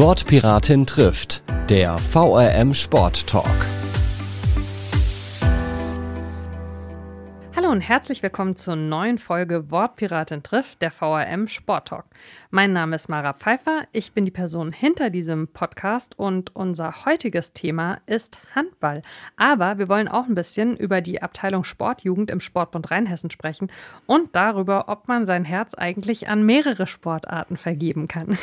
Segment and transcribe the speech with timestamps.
[0.00, 3.79] Wortpiratin trifft, der VRM Sport Talk.
[7.70, 12.04] Hallo und herzlich willkommen zur neuen Folge Wortpiratin trifft, der VRM Sport Talk.
[12.50, 17.52] Mein Name ist Mara Pfeiffer, ich bin die Person hinter diesem Podcast und unser heutiges
[17.52, 19.02] Thema ist Handball.
[19.36, 23.70] Aber wir wollen auch ein bisschen über die Abteilung Sportjugend im Sportbund Rheinhessen sprechen
[24.04, 28.36] und darüber, ob man sein Herz eigentlich an mehrere Sportarten vergeben kann.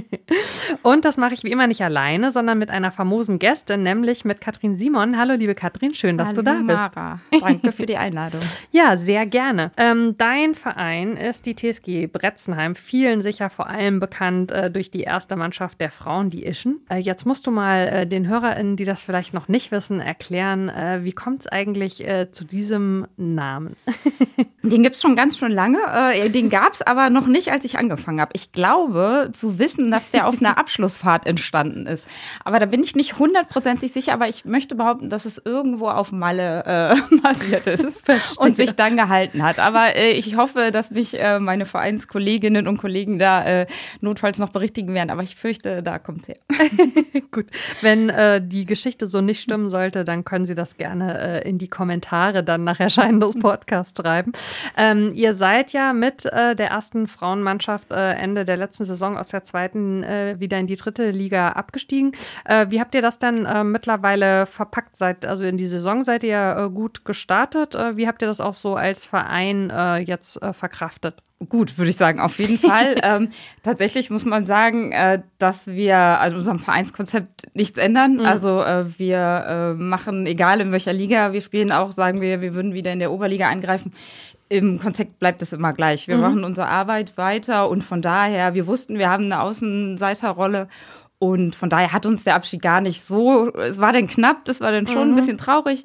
[0.82, 4.40] und das mache ich wie immer nicht alleine, sondern mit einer famosen Gästin, nämlich mit
[4.40, 5.18] Katrin Simon.
[5.18, 6.96] Hallo liebe Katrin, schön, dass Hallo, du da bist.
[6.96, 7.20] Mara.
[7.30, 8.40] Danke für die Einladung.
[8.70, 9.70] Ja, sehr gerne.
[9.76, 15.02] Ähm, dein Verein ist die TSG Bretzenheim, vielen sicher vor allem bekannt äh, durch die
[15.02, 16.80] erste Mannschaft der Frauen, die Ischen.
[16.90, 20.68] Äh, jetzt musst du mal äh, den HörerInnen, die das vielleicht noch nicht wissen, erklären,
[20.68, 23.76] äh, wie kommt es eigentlich äh, zu diesem Namen?
[24.62, 25.78] Den gibt es schon ganz schön lange.
[25.92, 28.30] Äh, den gab es aber noch nicht, als ich angefangen habe.
[28.32, 32.06] Ich glaube zu wissen, dass der auf einer Abschlussfahrt entstanden ist.
[32.44, 36.12] Aber da bin ich nicht hundertprozentig sicher, aber ich möchte behaupten, dass es irgendwo auf
[36.12, 36.64] Malle
[37.22, 38.06] passiert ist
[38.44, 39.58] und sich dann gehalten hat.
[39.58, 43.66] Aber äh, ich hoffe, dass mich äh, meine Vereinskolleginnen und Kollegen da äh,
[44.00, 45.10] notfalls noch berichtigen werden.
[45.10, 46.36] Aber ich fürchte, da kommt es her.
[47.30, 47.46] Gut,
[47.80, 51.58] wenn äh, die Geschichte so nicht stimmen sollte, dann können Sie das gerne äh, in
[51.58, 54.32] die Kommentare dann nach Erscheinen des Podcasts schreiben.
[54.76, 59.44] Ähm, ihr seid ja mit äh, der ersten Frauenmannschaft Ende der letzten Saison aus der
[59.44, 62.12] zweiten wieder in die dritte Liga abgestiegen.
[62.68, 64.96] Wie habt ihr das denn mittlerweile verpackt?
[64.96, 67.74] Seid, also in die Saison seid ihr äh, gut gestartet.
[67.94, 71.22] Wie habt ihr das auch so als Verein äh, jetzt äh, verkraftet?
[71.48, 72.96] Gut, würde ich sagen, auf jeden Fall.
[73.02, 73.28] ähm,
[73.62, 78.14] tatsächlich muss man sagen, äh, dass wir an unserem Vereinskonzept nichts ändern.
[78.14, 78.26] Mhm.
[78.26, 82.54] Also äh, wir äh, machen, egal in welcher Liga wir spielen, auch sagen wir, wir
[82.54, 83.92] würden wieder in der Oberliga angreifen.
[84.48, 86.06] Im Konzept bleibt es immer gleich.
[86.06, 86.22] Wir Mhm.
[86.22, 90.68] machen unsere Arbeit weiter und von daher, wir wussten, wir haben eine Außenseiterrolle.
[91.20, 94.60] Und von daher hat uns der Abschied gar nicht so, es war dann knapp, das
[94.60, 95.84] war dann schon ein bisschen traurig,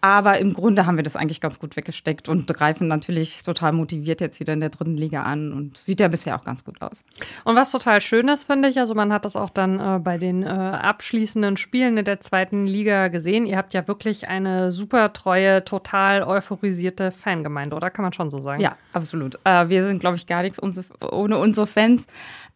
[0.00, 4.20] aber im Grunde haben wir das eigentlich ganz gut weggesteckt und greifen natürlich total motiviert
[4.20, 7.04] jetzt wieder in der dritten Liga an und sieht ja bisher auch ganz gut aus.
[7.44, 10.18] Und was total schön ist, finde ich, also man hat das auch dann äh, bei
[10.18, 13.46] den äh, abschließenden Spielen in der zweiten Liga gesehen.
[13.46, 18.40] Ihr habt ja wirklich eine super treue, total euphorisierte Fangemeinde, oder kann man schon so
[18.40, 18.60] sagen?
[18.60, 19.38] Ja, absolut.
[19.44, 22.06] Äh, wir sind, glaube ich, gar nichts ohne unsere Fans.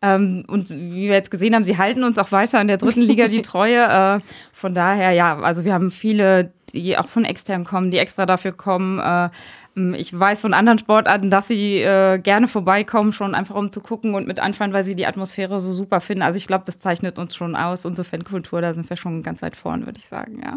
[0.02, 3.00] Ähm, und wie wir jetzt gesehen haben, sie halten uns auch weiter in der dritten
[3.00, 3.84] Liga die Treue.
[3.84, 4.20] Äh,
[4.52, 8.52] von daher, ja, also wir haben viele, die auch von extern kommen, die extra dafür
[8.52, 8.98] kommen.
[8.98, 9.28] Äh,
[9.76, 14.14] ich weiß von anderen Sportarten, dass sie äh, gerne vorbeikommen, schon einfach um zu gucken
[14.14, 16.22] und mit anfangen, weil sie die Atmosphäre so super finden.
[16.22, 17.84] Also ich glaube, das zeichnet uns schon aus.
[17.84, 20.56] Unsere Fankultur, da sind wir schon ganz weit vorn, würde ich sagen, ja.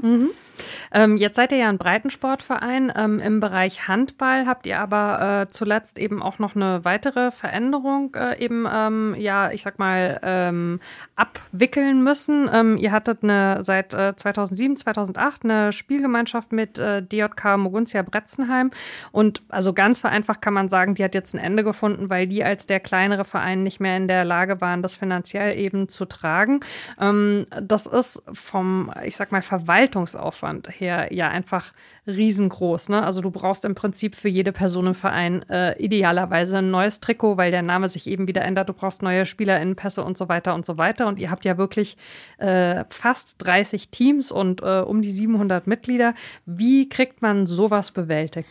[0.92, 2.94] Ähm, jetzt seid ihr ja ein Breitensportverein.
[2.96, 8.14] Ähm, Im Bereich Handball habt ihr aber äh, zuletzt eben auch noch eine weitere Veränderung
[8.14, 10.80] äh, eben, ähm, ja, ich sag mal, ähm,
[11.16, 12.50] abwickeln müssen.
[12.54, 18.70] Ähm, ihr hattet eine seit äh, 2007, 2008 eine Spielgemeinschaft mit äh, DJK Moguntia Bretzenheim.
[19.12, 22.44] Und also ganz vereinfacht kann man sagen, die hat jetzt ein Ende gefunden, weil die
[22.44, 26.60] als der kleinere Verein nicht mehr in der Lage waren, das finanziell eben zu tragen.
[27.00, 31.72] Ähm, das ist vom, ich sag mal, Verwaltungsaufwand her ja einfach
[32.08, 32.90] riesengroß.
[32.90, 33.04] Ne?
[33.04, 37.38] Also du brauchst im Prinzip für jede Person im Verein äh, idealerweise ein neues Trikot,
[37.38, 38.70] weil der Name sich eben wieder ändert.
[38.70, 41.08] Du brauchst neue SpielerInnenpässe und so weiter und so weiter.
[41.08, 41.98] Und ihr habt ja wirklich
[42.38, 46.14] äh, fast 30 Teams und äh, um die 700 Mitglieder.
[46.46, 48.50] Wie kriegt man sowas bewältigt?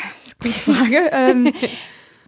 [0.42, 1.10] Gute Frage.
[1.12, 1.52] ähm,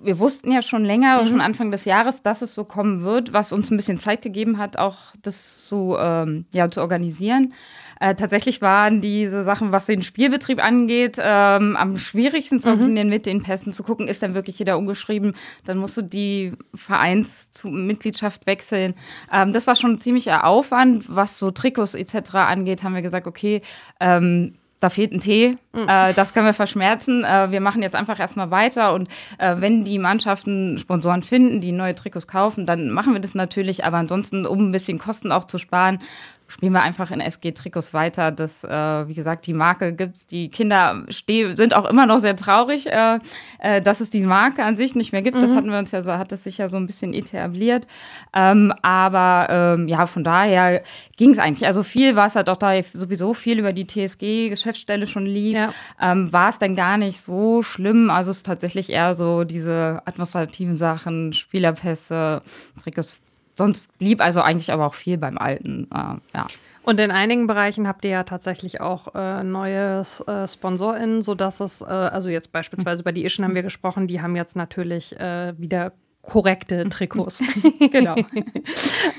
[0.04, 3.52] wir wussten ja schon länger, schon Anfang des Jahres, dass es so kommen wird, was
[3.52, 7.54] uns ein bisschen Zeit gegeben hat, auch das zu, ähm, ja, zu organisieren.
[8.00, 13.24] Äh, tatsächlich waren diese Sachen, was den Spielbetrieb angeht, ähm, am schwierigsten zu organisieren mit
[13.24, 18.94] den Pässen, zu gucken, ist dann wirklich jeder umgeschrieben, dann musst du die Vereinsmitgliedschaft wechseln.
[19.32, 22.34] Ähm, das war schon ein ziemlicher Aufwand, was so Trikots etc.
[22.34, 23.62] angeht, haben wir gesagt, okay,
[24.00, 24.54] ähm,
[24.84, 27.24] da fehlt ein T, äh, das können wir verschmerzen.
[27.24, 29.08] Äh, wir machen jetzt einfach erstmal weiter und
[29.38, 33.86] äh, wenn die Mannschaften Sponsoren finden, die neue Trikots kaufen, dann machen wir das natürlich.
[33.86, 36.00] Aber ansonsten, um ein bisschen Kosten auch zu sparen,
[36.46, 38.30] spielen wir einfach in SG-Trikots weiter.
[38.30, 38.68] Das, äh,
[39.08, 40.26] wie gesagt, die Marke gibt's.
[40.26, 43.18] Die Kinder sind auch immer noch sehr traurig, äh,
[43.58, 45.42] äh, dass es die Marke an sich nicht mehr gibt.
[45.42, 47.86] Das hatten wir uns ja so, hat es sich ja so ein bisschen etabliert.
[48.32, 50.82] Ähm, aber ähm, ja, von daher
[51.16, 51.66] ging es eigentlich.
[51.66, 55.56] Also viel war es halt auch da sowieso viel über die TSG-Geschäftsstelle schon lief.
[55.56, 55.72] Ja.
[56.00, 58.10] Ähm, war es dann gar nicht so schlimm.
[58.10, 62.42] Also es ist tatsächlich eher so diese administrativen Sachen, Spielerpässe,
[62.82, 63.20] Trikots.
[63.56, 65.88] Sonst blieb also eigentlich aber auch viel beim Alten.
[65.92, 66.46] Äh, ja.
[66.82, 71.80] Und in einigen Bereichen habt ihr ja tatsächlich auch äh, neue äh, SponsorInnen, sodass es,
[71.80, 75.58] äh, also jetzt beispielsweise bei die Ischen haben wir gesprochen, die haben jetzt natürlich äh,
[75.58, 75.92] wieder
[76.24, 77.42] korrekte Trikots.
[77.90, 78.16] genau.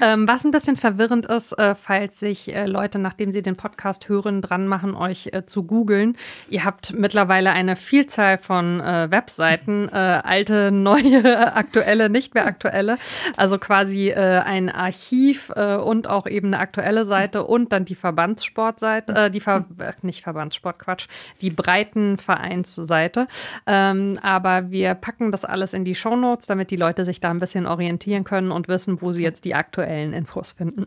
[0.01, 4.09] ähm, was ein bisschen verwirrend ist, äh, falls sich äh, Leute, nachdem sie den Podcast
[4.09, 6.17] hören, dran machen, euch äh, zu googeln.
[6.49, 12.97] Ihr habt mittlerweile eine Vielzahl von äh, Webseiten, äh, alte, neue, aktuelle, nicht mehr aktuelle.
[13.37, 19.29] Also quasi äh, ein Archiv und auch eben eine aktuelle Seite und dann die Verbandssportseite,
[19.31, 19.65] die Ver
[20.01, 21.07] nicht Verbandssport, Quatsch,
[21.41, 23.27] die Breitenvereinsseite.
[23.67, 27.29] Ähm, aber wir packen das alles in die Shownotes, damit die Leute Leute sich da
[27.29, 30.85] ein bisschen orientieren können und wissen, wo sie jetzt die aktuellen Infos finden.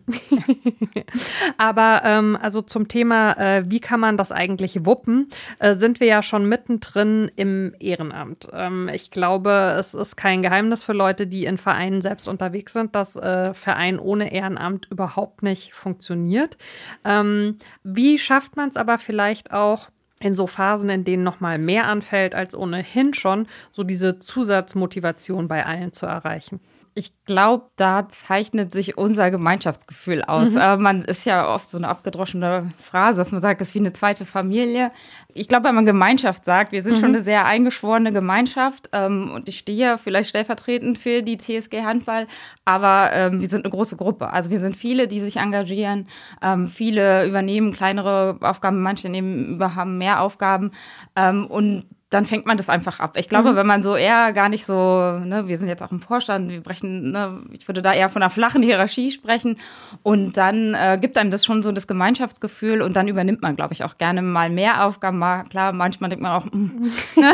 [1.59, 5.29] Aber ähm, also zum Thema, äh, wie kann man das eigentlich wuppen,
[5.59, 8.49] äh, sind wir ja schon mittendrin im Ehrenamt.
[8.55, 12.95] Ähm, ich glaube, es ist kein Geheimnis für Leute, die in Vereinen selbst unterwegs sind,
[12.95, 16.57] dass äh, Verein ohne Ehrenamt überhaupt nicht funktioniert.
[17.05, 21.59] Ähm, wie schafft man es aber vielleicht auch, in so Phasen, in denen noch mal
[21.59, 26.61] mehr anfällt als ohnehin schon, so diese Zusatzmotivation bei allen zu erreichen
[26.94, 30.50] ich glaube, da zeichnet sich unser Gemeinschaftsgefühl aus.
[30.50, 30.56] Mhm.
[30.56, 33.81] Äh, man ist ja oft so eine abgedroschene Phrase, dass man sagt, es ist wie
[33.81, 34.90] eine zweite Familie.
[35.35, 37.00] Ich glaube, wenn man Gemeinschaft sagt, wir sind mhm.
[37.00, 42.26] schon eine sehr eingeschworene Gemeinschaft ähm, und ich stehe vielleicht stellvertretend für die TSG Handball,
[42.64, 44.32] aber ähm, wir sind eine große Gruppe.
[44.32, 46.08] Also wir sind viele, die sich engagieren.
[46.43, 50.73] Ähm, viele übernehmen kleinere Aufgaben, manche nehmen, haben mehr Aufgaben
[51.17, 53.17] ähm, und dann fängt man das einfach ab.
[53.19, 53.57] Ich glaube, mhm.
[53.57, 56.63] wenn man so eher gar nicht so, ne, wir sind jetzt auch im Vorstand, wir
[56.63, 59.59] brechen, ne, ich würde da eher von einer flachen Hierarchie sprechen
[60.03, 63.75] und dann äh, gibt einem das schon so das Gemeinschaftsgefühl und dann übernimmt man, glaube
[63.75, 65.19] ich, auch gerne mal mehr Aufgaben.
[65.19, 67.33] Mal, klar, manchmal denkt man auch, mm, ne,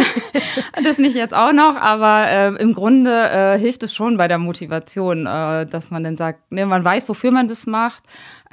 [0.82, 4.38] das nicht jetzt auch noch, aber äh, im Grunde äh, hilft es schon bei der
[4.38, 8.03] Motivation, äh, dass man dann sagt, ne, man weiß, wofür man das macht,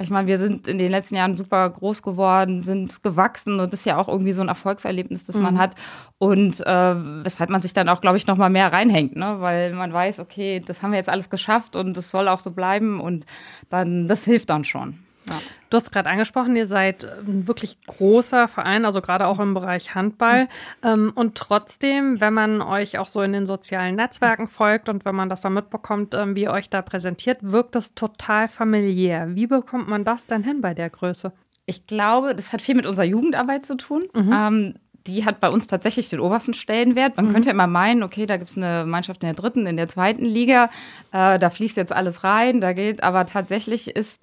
[0.02, 3.80] ich meine, wir sind in den letzten Jahren super groß geworden, sind gewachsen und das
[3.80, 5.42] ist ja auch irgendwie so ein Erfolgserlebnis, das mhm.
[5.42, 5.74] man hat.
[6.22, 9.40] Und äh, weshalb man sich dann auch, glaube ich, noch mal mehr reinhängt, ne?
[9.40, 12.52] weil man weiß, okay, das haben wir jetzt alles geschafft und das soll auch so
[12.52, 13.26] bleiben und
[13.70, 15.00] dann, das hilft dann schon.
[15.28, 15.40] Ja.
[15.68, 19.96] Du hast gerade angesprochen, ihr seid ein wirklich großer Verein, also gerade auch im Bereich
[19.96, 20.46] Handball.
[20.84, 21.10] Mhm.
[21.16, 25.28] Und trotzdem, wenn man euch auch so in den sozialen Netzwerken folgt und wenn man
[25.28, 29.34] das dann mitbekommt, ähm, wie ihr euch da präsentiert, wirkt das total familiär.
[29.34, 31.32] Wie bekommt man das denn hin bei der Größe?
[31.66, 34.04] Ich glaube, das hat viel mit unserer Jugendarbeit zu tun.
[34.14, 34.32] Mhm.
[34.32, 34.74] Ähm,
[35.06, 37.16] die hat bei uns tatsächlich den obersten Stellenwert.
[37.16, 37.32] Man mhm.
[37.32, 40.24] könnte immer meinen, okay, da gibt es eine Mannschaft in der dritten, in der zweiten
[40.24, 40.70] Liga,
[41.12, 44.20] äh, da fließt jetzt alles rein, da geht, aber tatsächlich ist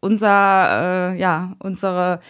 [0.00, 2.20] unser, äh, ja, unsere,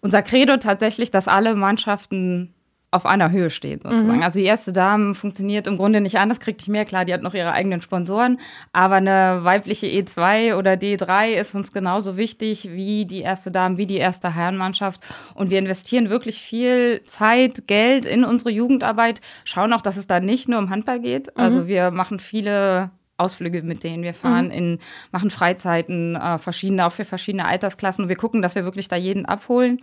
[0.00, 2.54] unser Credo tatsächlich, dass alle Mannschaften
[2.90, 4.16] auf einer Höhe stehen, sozusagen.
[4.16, 4.22] Mhm.
[4.22, 6.84] Also die erste Dame funktioniert im Grunde nicht anders, kriegt nicht mehr.
[6.84, 8.40] Klar, die hat noch ihre eigenen Sponsoren,
[8.72, 13.86] aber eine weibliche E2 oder D3 ist uns genauso wichtig wie die erste Dame, wie
[13.86, 15.06] die erste Herrenmannschaft.
[15.34, 20.18] Und wir investieren wirklich viel Zeit, Geld in unsere Jugendarbeit, schauen auch, dass es da
[20.18, 21.36] nicht nur um Handball geht.
[21.36, 21.50] Also mhm.
[21.50, 24.52] Also wir machen viele Ausflüge, mit denen wir fahren, mhm.
[24.52, 24.78] in,
[25.12, 28.04] machen Freizeiten, äh, verschiedene, auch für verschiedene Altersklassen.
[28.04, 29.80] Und wir gucken, dass wir wirklich da jeden abholen.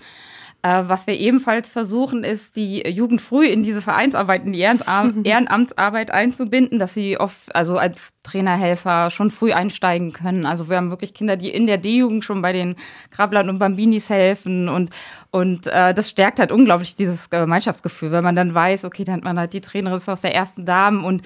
[0.63, 5.21] Äh, was wir ebenfalls versuchen, ist, die Jugend früh in diese Vereinsarbeit, in die Ehrenam
[5.23, 10.47] Ehrenamtsarbeit einzubinden, dass sie oft, also als Trainerhelfer schon früh einsteigen können.
[10.47, 12.75] Also wir haben wirklich Kinder, die in der D-Jugend schon bei den
[13.11, 14.89] Krablern und Bambinis helfen und,
[15.29, 19.23] und äh, das stärkt halt unglaublich dieses Gemeinschaftsgefühl, wenn man dann weiß, okay, dann hat
[19.23, 21.21] man halt die Trainerin aus der ersten Dame und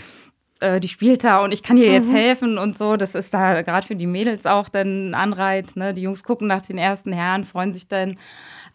[0.61, 1.93] äh, die spielt da und ich kann ihr mhm.
[1.93, 2.95] jetzt helfen und so.
[2.95, 5.75] Das ist da gerade für die Mädels auch dann ein Anreiz.
[5.75, 5.93] Ne?
[5.93, 8.17] Die Jungs gucken nach den ersten Herren, freuen sich dann,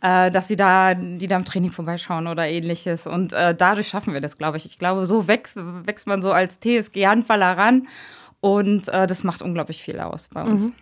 [0.02, 3.06] äh, dass sie da, die da im Training vorbeischauen oder ähnliches.
[3.06, 4.66] Und äh, dadurch schaffen wir das, glaube ich.
[4.66, 7.88] Ich glaube, so wächst, wächst man so als TSG-Handballer ran
[8.40, 10.66] und äh, das macht unglaublich viel aus bei uns.
[10.66, 10.72] Mhm.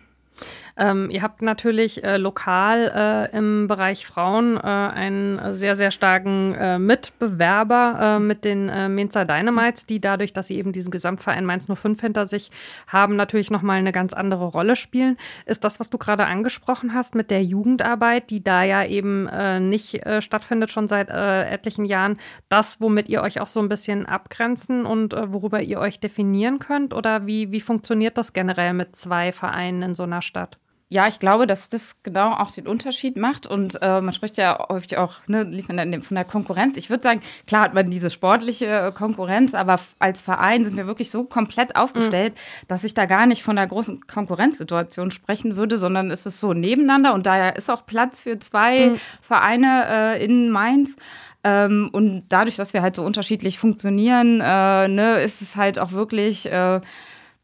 [0.77, 6.53] Ähm, ihr habt natürlich äh, lokal äh, im Bereich Frauen äh, einen sehr, sehr starken
[6.53, 11.45] äh, Mitbewerber äh, mit den äh, Mainzer Dynamites, die dadurch, dass sie eben diesen Gesamtverein
[11.45, 12.51] Mainz 05 hinter sich
[12.87, 15.17] haben, natürlich nochmal eine ganz andere Rolle spielen.
[15.45, 19.29] Ist das, was du gerade angesprochen hast mit der Jugendarbeit, die da ja eben
[19.69, 22.17] nicht stattfindet schon seit etlichen Jahren,
[22.49, 26.93] das, womit ihr euch auch so ein bisschen abgrenzen und worüber ihr euch definieren könnt?
[26.93, 30.57] Oder wie, wie funktioniert das generell mit zwei Vereinen in so einer Stadt?
[30.87, 33.47] Ja, ich glaube, dass das genau auch den Unterschied macht.
[33.47, 35.63] Und äh, man spricht ja häufig auch ne,
[36.01, 36.77] von der Konkurrenz.
[36.77, 40.85] Ich würde sagen, klar hat man diese sportliche äh, Konkurrenz, aber als Verein sind wir
[40.85, 42.67] wirklich so komplett aufgestellt, mhm.
[42.67, 46.53] dass ich da gar nicht von einer großen Konkurrenzsituation sprechen würde, sondern es ist so
[46.53, 48.99] nebeneinander und daher ist auch Platz für zwei mhm.
[49.21, 50.95] Vereine äh, in Mainz.
[51.43, 55.93] Ähm, und dadurch, dass wir halt so unterschiedlich funktionieren, äh, ne, ist es halt auch
[55.93, 56.79] wirklich äh,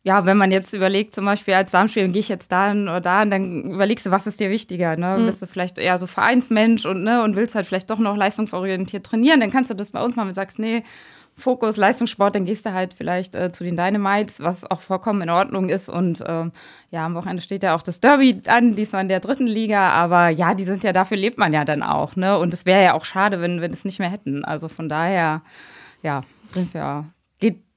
[0.03, 3.23] ja, wenn man jetzt überlegt, zum Beispiel als Darmspiel, gehe ich jetzt da oder da,
[3.25, 5.17] dann überlegst du, was ist dir wichtiger, ne?
[5.19, 5.25] Mhm.
[5.27, 9.05] Bist du vielleicht eher so Vereinsmensch und, ne, und willst halt vielleicht doch noch leistungsorientiert
[9.05, 10.83] trainieren, dann kannst du das bei uns machen und sagst, nee,
[11.37, 15.29] Fokus Leistungssport, dann gehst du halt vielleicht äh, zu den Dynamites, was auch vollkommen in
[15.29, 15.89] Ordnung ist.
[15.89, 16.45] Und äh,
[16.91, 19.89] ja, am Wochenende steht ja auch das Derby an, diesmal in der dritten Liga.
[19.91, 22.15] Aber ja, die sind ja, dafür lebt man ja dann auch.
[22.15, 22.37] Ne?
[22.37, 24.45] Und es wäre ja auch schade, wenn wir es nicht mehr hätten.
[24.45, 25.41] Also von daher,
[26.03, 27.05] ja, sind wir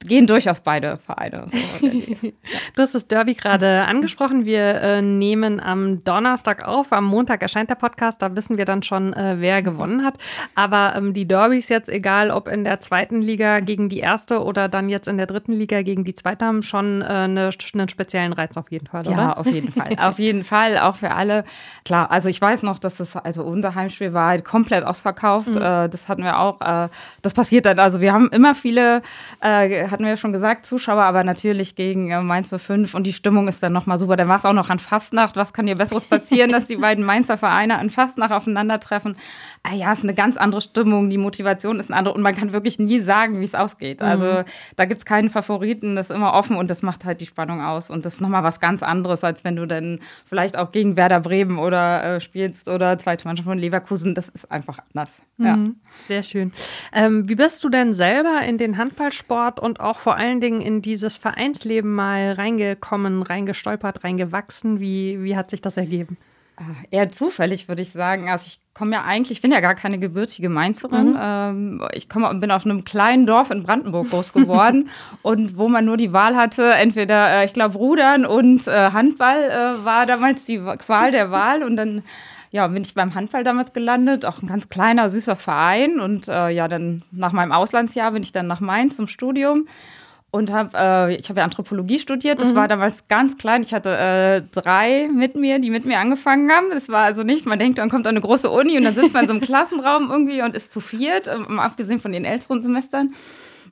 [0.07, 1.47] gehen durchaus beide Vereine.
[1.81, 4.45] du hast das Derby gerade angesprochen.
[4.45, 6.93] Wir äh, nehmen am Donnerstag auf.
[6.93, 8.23] Am Montag erscheint der Podcast.
[8.23, 9.65] Da wissen wir dann schon, äh, wer mhm.
[9.65, 10.19] gewonnen hat.
[10.55, 14.69] Aber ähm, die Derbys jetzt, egal ob in der zweiten Liga gegen die erste oder
[14.69, 18.33] dann jetzt in der dritten Liga gegen die zweite, haben schon äh, eine, einen speziellen
[18.33, 19.17] Reiz auf jeden Fall, oder?
[19.17, 19.91] Ja, auf jeden Fall.
[19.99, 21.45] auf jeden Fall, auch für alle.
[21.85, 25.55] Klar, also ich weiß noch, dass das, also unser Heimspiel war halt komplett ausverkauft.
[25.55, 25.63] Mhm.
[25.63, 26.61] Äh, das hatten wir auch.
[26.61, 26.89] Äh,
[27.23, 27.79] das passiert dann.
[27.79, 29.03] Also wir haben immer viele
[29.43, 33.13] äh, hatten wir ja schon gesagt, Zuschauer, aber natürlich gegen äh, Mainz 05 und die
[33.13, 34.17] Stimmung ist dann nochmal super.
[34.17, 35.37] Dann war es auch noch an Fastnacht.
[35.37, 39.17] Was kann hier Besseres passieren, dass die beiden Mainzer Vereine an Fastnacht aufeinandertreffen?
[39.63, 42.35] Ah ja, es ist eine ganz andere Stimmung, die Motivation ist eine andere und man
[42.35, 44.01] kann wirklich nie sagen, wie es ausgeht.
[44.01, 44.07] Mhm.
[44.07, 44.45] Also
[44.77, 47.63] da gibt es keinen Favoriten, das ist immer offen und das macht halt die Spannung
[47.63, 47.89] aus.
[47.89, 51.21] Und das ist nochmal was ganz anderes, als wenn du dann vielleicht auch gegen Werder
[51.21, 54.15] Bremen oder äh, spielst oder zweite Mannschaft von Leverkusen.
[54.15, 55.23] Das ist einfach anders.
[55.39, 55.47] Mhm.
[55.47, 55.59] Ja.
[56.09, 56.53] Sehr schön.
[56.93, 60.61] Ähm, wie bist du denn selber in den Handballsport Sport und auch vor allen Dingen
[60.61, 64.81] in dieses Vereinsleben mal reingekommen, reingestolpert, reingewachsen?
[64.81, 66.17] Wie, wie hat sich das ergeben?
[66.57, 68.29] Ah, eher zufällig, würde ich sagen.
[68.31, 71.13] Also ich komme ja eigentlich, ich bin ja gar keine gebürtige Mainzerin.
[71.13, 71.19] Mhm.
[71.21, 74.89] Ähm, ich komme, bin auf einem kleinen Dorf in Brandenburg groß geworden
[75.23, 79.43] und wo man nur die Wahl hatte, entweder, äh, ich glaube, Rudern und äh, Handball
[79.45, 82.03] äh, war damals die Qual der Wahl und dann
[82.55, 85.99] ja, bin ich beim Handball damals gelandet, auch ein ganz kleiner, süßer Verein.
[85.99, 89.67] Und äh, ja, dann nach meinem Auslandsjahr bin ich dann nach Mainz zum Studium
[90.31, 92.41] und habe, äh, ich habe ja Anthropologie studiert.
[92.41, 92.55] Das mhm.
[92.55, 93.63] war damals ganz klein.
[93.63, 96.67] Ich hatte äh, drei mit mir, die mit mir angefangen haben.
[96.71, 99.15] Das war also nicht, man denkt, man kommt an eine große Uni und dann sitzt
[99.15, 102.63] man in so einem Klassenraum irgendwie und ist zu viert, ähm, abgesehen von den älteren
[102.63, 103.15] Semestern.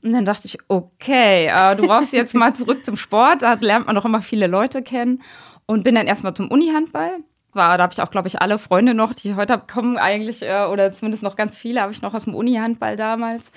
[0.02, 3.42] Und dann dachte ich, okay, äh, du brauchst jetzt mal zurück zum Sport.
[3.42, 5.22] Da lernt man doch immer viele Leute kennen.
[5.66, 7.20] Und bin dann erstmal zum Uni-Handball
[7.54, 10.64] war, da habe ich auch, glaube ich, alle Freunde noch, die heute kommen eigentlich, äh,
[10.64, 13.50] oder zumindest noch ganz viele, habe ich noch aus dem Uni-Handball damals.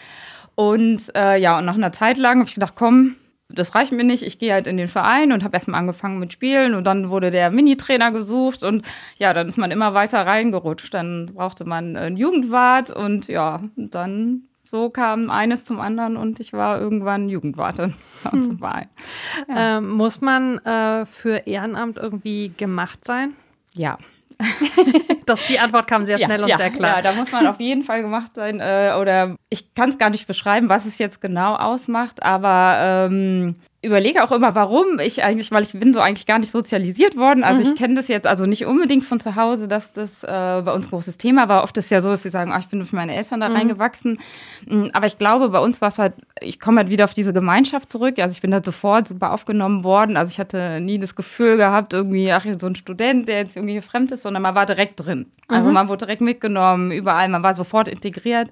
[0.55, 3.15] Und äh, ja, und nach einer Zeit lang habe ich gedacht, komm,
[3.49, 6.33] das reicht mir nicht, ich gehe halt in den Verein und habe erstmal angefangen mit
[6.33, 8.85] Spielen und dann wurde der Mini-Trainer gesucht und
[9.17, 10.93] ja, dann ist man immer weiter reingerutscht.
[10.93, 16.53] Dann brauchte man einen Jugendwart und ja, dann so kam eines zum anderen und ich
[16.53, 17.93] war irgendwann Jugendwarte
[18.29, 18.59] hm.
[18.61, 19.77] Ja.
[19.77, 23.35] Ähm, muss man äh, für Ehrenamt irgendwie gemacht sein?
[23.75, 23.97] Ja.
[25.25, 26.97] das, die Antwort kam sehr schnell ja, und ja, sehr klar.
[26.97, 28.59] Ja, da muss man auf jeden Fall gemacht sein.
[28.59, 33.55] Äh, oder ich kann es gar nicht beschreiben, was es jetzt genau ausmacht, aber ähm,
[33.85, 37.43] überlege auch immer, warum ich eigentlich, weil ich bin so eigentlich gar nicht sozialisiert worden.
[37.43, 37.69] Also mhm.
[37.69, 40.87] ich kenne das jetzt also nicht unbedingt von zu Hause, dass das äh, bei uns
[40.87, 41.63] ein großes Thema war.
[41.63, 43.49] Oft ist es ja so, dass sie sagen, ach, ich bin durch meine Eltern da
[43.49, 43.55] mhm.
[43.55, 44.19] reingewachsen.
[44.67, 47.33] Mm, aber ich glaube, bei uns war es halt, ich komme halt wieder auf diese
[47.33, 48.19] Gemeinschaft zurück.
[48.19, 50.17] Also ich bin da sofort super aufgenommen worden.
[50.17, 53.79] Also ich hatte nie das Gefühl gehabt, irgendwie, ach, so ein Student, der jetzt irgendwie
[53.81, 55.27] fremd ist, sondern man war direkt drin.
[55.47, 55.75] Also mhm.
[55.75, 58.49] man wurde direkt mitgenommen, überall, man war sofort integriert.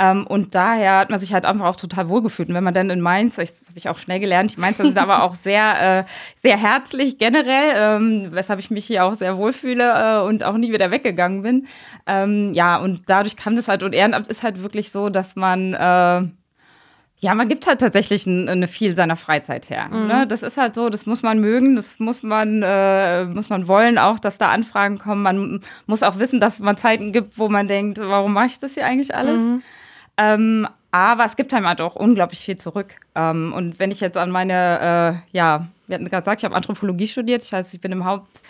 [0.00, 2.48] Ähm, und daher hat man sich halt einfach auch total wohlgefühlt.
[2.48, 4.96] Und wenn man dann in Mainz, das habe ich auch schnell gelernt, die Mainzer sind
[4.96, 6.04] aber auch sehr, äh,
[6.36, 10.72] sehr herzlich generell, ähm, weshalb ich mich hier auch sehr wohlfühle äh, und auch nie
[10.72, 11.66] wieder weggegangen bin.
[12.06, 15.74] Ähm, ja, und dadurch kam das halt, und Ehrenamt ist halt wirklich so, dass man
[15.74, 16.28] äh,
[17.22, 19.88] ja, man gibt halt tatsächlich eine viel seiner Freizeit her.
[19.90, 20.06] Mhm.
[20.06, 20.26] Ne?
[20.26, 23.98] Das ist halt so, das muss man mögen, das muss man, äh, muss man wollen,
[23.98, 25.22] auch, dass da Anfragen kommen.
[25.22, 28.72] Man muss auch wissen, dass man Zeiten gibt, wo man denkt, warum mache ich das
[28.72, 29.38] hier eigentlich alles?
[29.38, 29.62] Mhm.
[30.20, 32.96] Ähm, aber es gibt einem halt auch unglaublich viel zurück.
[33.14, 36.54] Ähm, und wenn ich jetzt an meine, äh, ja, wir hatten gerade gesagt, ich habe
[36.54, 38.40] Anthropologie studiert, das heißt, ich bin im Haupt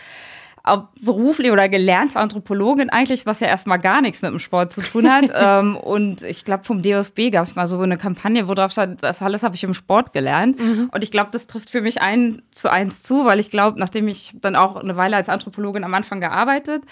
[1.00, 5.10] beruflich oder gelernte Anthropologin eigentlich, was ja erstmal gar nichts mit dem Sport zu tun
[5.10, 5.30] hat.
[5.34, 9.02] ähm, und ich glaube, vom DOSB gab es mal so eine Kampagne, wo drauf stand,
[9.02, 10.60] das alles habe ich im Sport gelernt.
[10.60, 10.90] Mhm.
[10.92, 14.06] Und ich glaube, das trifft für mich ein zu eins zu, weil ich glaube, nachdem
[14.06, 16.82] ich dann auch eine Weile als Anthropologin am Anfang gearbeitet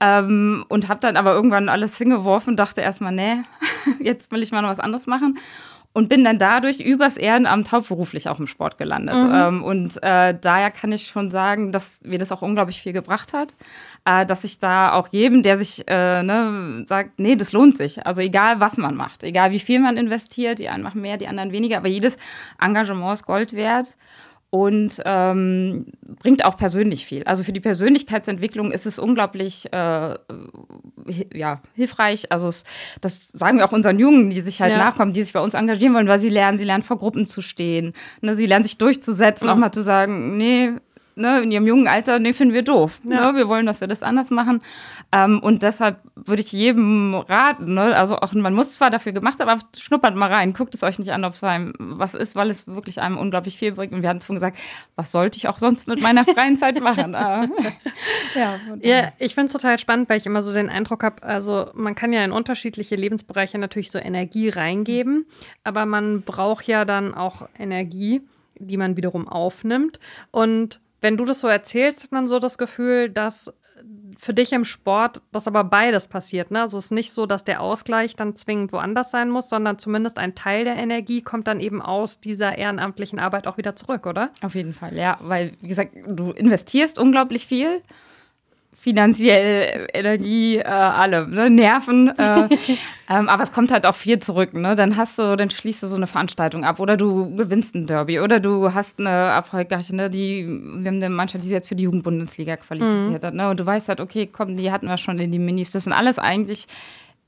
[0.00, 3.42] ähm, und habe dann aber irgendwann alles hingeworfen, dachte erstmal, nee,
[4.00, 5.38] jetzt will ich mal noch was anderes machen
[5.96, 9.14] und bin dann dadurch übers Ehrenamt hauptberuflich auch im Sport gelandet.
[9.14, 9.32] Mhm.
[9.32, 13.32] Ähm, und äh, daher kann ich schon sagen, dass mir das auch unglaublich viel gebracht
[13.32, 13.54] hat,
[14.04, 18.04] äh, dass ich da auch jedem, der sich äh, ne, sagt, nee, das lohnt sich.
[18.04, 21.28] Also egal, was man macht, egal wie viel man investiert, die einen machen mehr, die
[21.28, 22.18] anderen weniger, aber jedes
[22.60, 23.96] Engagement ist Gold wert
[24.50, 25.86] und ähm,
[26.20, 27.24] bringt auch persönlich viel.
[27.24, 30.14] Also für die Persönlichkeitsentwicklung ist es unglaublich äh,
[31.34, 32.30] ja, hilfreich.
[32.32, 32.64] Also es,
[33.00, 34.78] das sagen wir auch unseren Jungen, die sich halt ja.
[34.78, 37.42] nachkommen, die sich bei uns engagieren wollen, weil sie lernen, sie lernen vor Gruppen zu
[37.42, 37.92] stehen.
[38.20, 39.52] Ne, sie lernen sich durchzusetzen, mhm.
[39.52, 40.72] auch mal zu sagen, nee,
[41.16, 43.00] ne, in ihrem jungen Alter, nee, finden wir doof.
[43.02, 43.32] Ja.
[43.32, 43.38] Ne?
[43.38, 44.62] Wir wollen, dass wir das anders machen.
[45.10, 47.96] Ähm, und deshalb würde ich jedem raten, ne?
[47.96, 51.12] also auch man muss zwar dafür gemacht, aber schnuppert mal rein, guckt es euch nicht
[51.12, 53.92] an, ob es einem was ist, weil es wirklich einem unglaublich viel bringt.
[53.92, 54.58] Und wir hatten vorhin gesagt,
[54.94, 57.12] was sollte ich auch sonst mit meiner freien Zeit machen?
[58.34, 61.70] ja, ja, ich finde es total spannend, weil ich immer so den Eindruck habe, also
[61.74, 65.26] man kann ja in unterschiedliche Lebensbereiche natürlich so Energie reingeben,
[65.64, 68.20] aber man braucht ja dann auch Energie,
[68.58, 69.98] die man wiederum aufnimmt.
[70.30, 73.52] Und wenn du das so erzählst, hat man so das Gefühl, dass
[74.18, 76.50] für dich im Sport das aber beides passiert.
[76.50, 76.62] Ne?
[76.62, 80.18] Also es ist nicht so, dass der Ausgleich dann zwingend woanders sein muss, sondern zumindest
[80.18, 84.30] ein Teil der Energie kommt dann eben aus dieser ehrenamtlichen Arbeit auch wieder zurück, oder?
[84.42, 85.18] Auf jeden Fall, ja.
[85.20, 87.82] Weil, wie gesagt, du investierst unglaublich viel
[88.86, 91.50] finanziell, Energie, äh, alle, ne?
[91.50, 92.06] Nerven.
[92.16, 92.48] Äh,
[93.10, 94.54] ähm, aber es kommt halt auch viel zurück.
[94.54, 94.76] Ne?
[94.76, 98.20] Dann hast du, dann schließt du so eine Veranstaltung ab oder du gewinnst ein Derby
[98.20, 100.08] oder du hast eine erfolgreiche, ne?
[100.08, 103.26] die, wir haben eine Mannschaft, die sich jetzt für die Jugendbundesliga qualifiziert mhm.
[103.26, 103.34] hat.
[103.34, 103.50] Ne?
[103.50, 105.72] Und du weißt halt, okay, komm, die hatten wir schon in die Minis.
[105.72, 106.66] Das sind alles eigentlich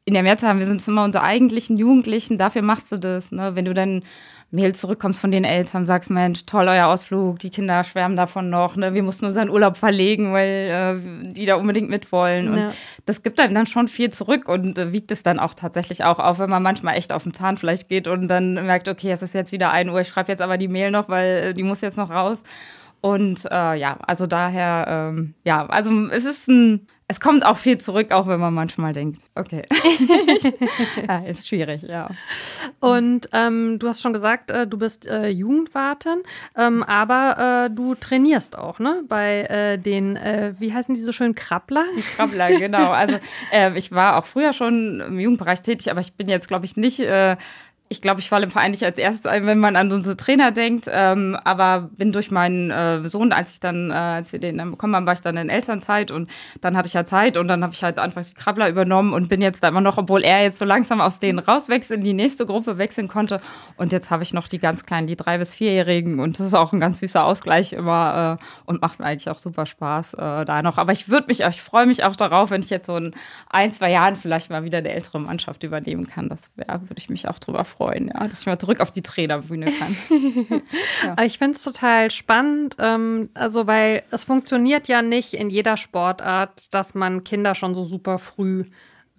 [0.05, 3.33] in der Mehrzahl, wir sind immer unsere eigentlichen Jugendlichen, dafür machst du das.
[3.33, 3.57] Ne?
[3.57, 4.05] Wenn du dann
[4.51, 8.77] Mail zurückkommst von den Eltern, sagst, Mensch, toll, euer Ausflug, die Kinder schwärmen davon noch,
[8.77, 8.95] ne?
[8.95, 12.49] wir mussten unseren Urlaub verlegen, weil äh, die da unbedingt mitwollen.
[12.49, 12.73] Und
[13.05, 16.19] das gibt einem dann schon viel zurück und äh, wiegt es dann auch tatsächlich auch
[16.19, 19.21] auf, wenn man manchmal echt auf den Zahn vielleicht geht und dann merkt, okay, es
[19.21, 21.63] ist jetzt wieder ein Uhr, ich schreibe jetzt aber die Mail noch, weil äh, die
[21.63, 22.43] muss jetzt noch raus.
[23.01, 27.79] Und äh, ja, also daher, ähm, ja, also es ist ein es kommt auch viel
[27.79, 29.63] zurück, auch wenn man manchmal denkt, okay,
[31.09, 32.11] ja, ist schwierig, ja.
[32.81, 36.23] Und ähm, du hast schon gesagt, äh, du bist äh, Jugendwartin,
[36.55, 39.03] ähm, aber äh, du trainierst auch, ne?
[39.09, 41.85] Bei äh, den, äh, wie heißen die so schön, Krabbler?
[41.97, 42.91] Die Krabbler, genau.
[42.91, 43.17] Also
[43.53, 46.77] äh, ich war auch früher schon im Jugendbereich tätig, aber ich bin jetzt, glaube ich,
[46.77, 47.01] nicht
[47.91, 50.53] ich glaube, ich falle im Verein nicht als erstes ein, wenn man an unsere Trainer
[50.53, 50.89] denkt.
[50.93, 54.73] Ähm, aber bin durch meinen äh, Sohn, als ich dann, äh, als wir den dann
[54.73, 56.29] bekommen haben, war ich dann in Elternzeit und
[56.61, 59.29] dann hatte ich ja Zeit und dann habe ich halt anfangs die Krabbler übernommen und
[59.29, 62.13] bin jetzt da immer noch, obwohl er jetzt so langsam aus denen rauswächst, in die
[62.13, 63.41] nächste Gruppe wechseln konnte.
[63.77, 66.55] Und jetzt habe ich noch die ganz kleinen, die drei- bis vierjährigen und das ist
[66.55, 70.45] auch ein ganz süßer Ausgleich immer äh, und macht mir eigentlich auch super Spaß äh,
[70.45, 70.77] da noch.
[70.77, 73.15] Aber ich würde mich, ich freue mich auch darauf, wenn ich jetzt so in
[73.49, 76.29] ein, zwei Jahren vielleicht mal wieder eine ältere Mannschaft übernehmen kann.
[76.29, 79.03] Das würde ich mich auch drüber freuen freuen, ja, dass ich mal zurück auf die
[79.03, 79.97] Trainerbühne kann.
[81.05, 81.25] ja.
[81.25, 86.75] Ich finde es total spannend, ähm, also weil es funktioniert ja nicht in jeder Sportart,
[86.75, 88.65] dass man Kinder schon so super früh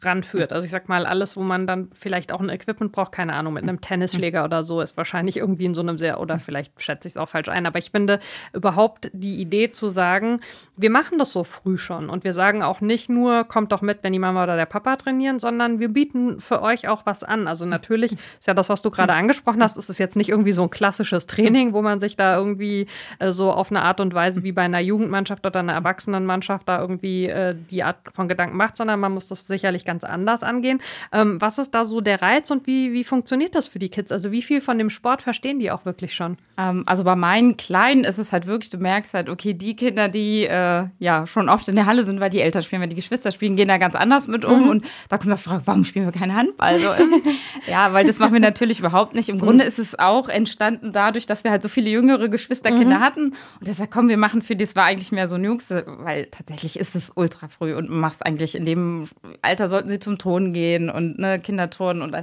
[0.01, 0.53] ranführt.
[0.53, 3.53] Also ich sag mal, alles, wo man dann vielleicht auch ein Equipment braucht, keine Ahnung,
[3.53, 7.07] mit einem Tennisschläger oder so, ist wahrscheinlich irgendwie in so einem sehr, oder vielleicht schätze
[7.07, 8.19] ich es auch falsch ein, aber ich finde
[8.53, 10.39] überhaupt die Idee zu sagen,
[10.77, 13.99] wir machen das so früh schon und wir sagen auch nicht nur, kommt doch mit,
[14.03, 17.47] wenn die Mama oder der Papa trainieren, sondern wir bieten für euch auch was an.
[17.47, 20.51] Also natürlich ist ja das, was du gerade angesprochen hast, ist es jetzt nicht irgendwie
[20.51, 22.87] so ein klassisches Training, wo man sich da irgendwie
[23.19, 26.79] äh, so auf eine Art und Weise wie bei einer Jugendmannschaft oder einer Erwachsenenmannschaft da
[26.79, 30.81] irgendwie äh, die Art von Gedanken macht, sondern man muss das sicherlich ganz anders angehen.
[31.11, 34.11] Ähm, was ist da so der Reiz und wie, wie funktioniert das für die Kids?
[34.11, 36.37] Also wie viel von dem Sport verstehen die auch wirklich schon?
[36.59, 40.07] Ähm, also bei meinen Kleinen ist es halt wirklich, du merkst halt, okay, die Kinder,
[40.07, 42.95] die äh, ja schon oft in der Halle sind, weil die Eltern spielen, weil die
[42.95, 44.63] Geschwister spielen, gehen da ganz anders mit um.
[44.63, 44.69] Mhm.
[44.69, 46.79] Und da kommt die Frage, warum spielen wir keinen Handball?
[46.79, 47.21] So, ähm,
[47.67, 49.29] ja, weil das machen wir natürlich überhaupt nicht.
[49.29, 49.41] Im mhm.
[49.41, 53.03] Grunde ist es auch entstanden dadurch, dass wir halt so viele jüngere Geschwisterkinder mhm.
[53.03, 53.25] hatten.
[53.25, 56.77] Und deshalb, komm, wir machen für das war eigentlich mehr so ein Jungs, weil tatsächlich
[56.77, 59.05] ist es ultra früh und machst eigentlich in dem
[59.41, 62.15] Alter so sollten sie zum Ton gehen und ne, Kinderturnen und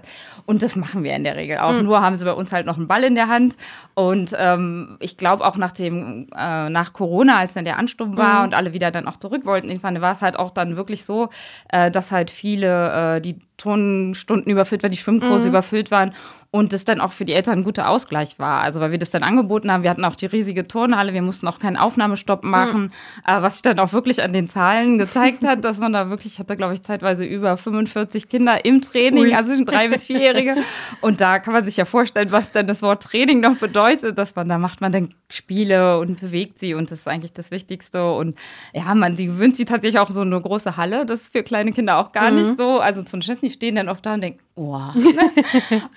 [0.44, 1.72] und das machen wir in der Regel auch.
[1.72, 1.84] Mhm.
[1.84, 3.56] Nur haben sie bei uns halt noch einen Ball in der Hand
[3.94, 8.40] und ähm, ich glaube auch nach dem äh, nach Corona, als dann der Ansturm war
[8.40, 8.44] mhm.
[8.44, 11.30] und alle wieder dann auch zurück wollten, irgendwann war es halt auch dann wirklich so,
[11.70, 15.48] äh, dass halt viele äh, die Turnstunden überfüllt waren, die Schwimmkurse mhm.
[15.48, 16.12] überfüllt waren
[16.50, 18.62] und das dann auch für die Eltern ein guter Ausgleich war.
[18.62, 21.48] Also weil wir das dann angeboten haben, wir hatten auch die riesige Turnhalle, wir mussten
[21.48, 22.50] auch keinen Aufnahmestopp mhm.
[22.50, 23.42] machen, mhm.
[23.42, 26.56] was sich dann auch wirklich an den Zahlen gezeigt hat, dass man da wirklich, hatte
[26.56, 29.34] glaube ich zeitweise über 45 Kinder im Training, Ui.
[29.34, 30.56] also drei bis vierjährige
[31.00, 34.34] und da kann man sich ja vorstellen, was dann das Wort Training noch bedeutet, dass
[34.36, 38.12] man da macht man dann Spiele und bewegt sie und das ist eigentlich das Wichtigste
[38.12, 38.38] und
[38.72, 41.72] ja, man sie gewöhnt sie tatsächlich auch so eine große Halle, das ist für kleine
[41.72, 42.42] Kinder auch gar mhm.
[42.42, 44.80] nicht so, also zum Chef die stehen dann oft da und denken, oh.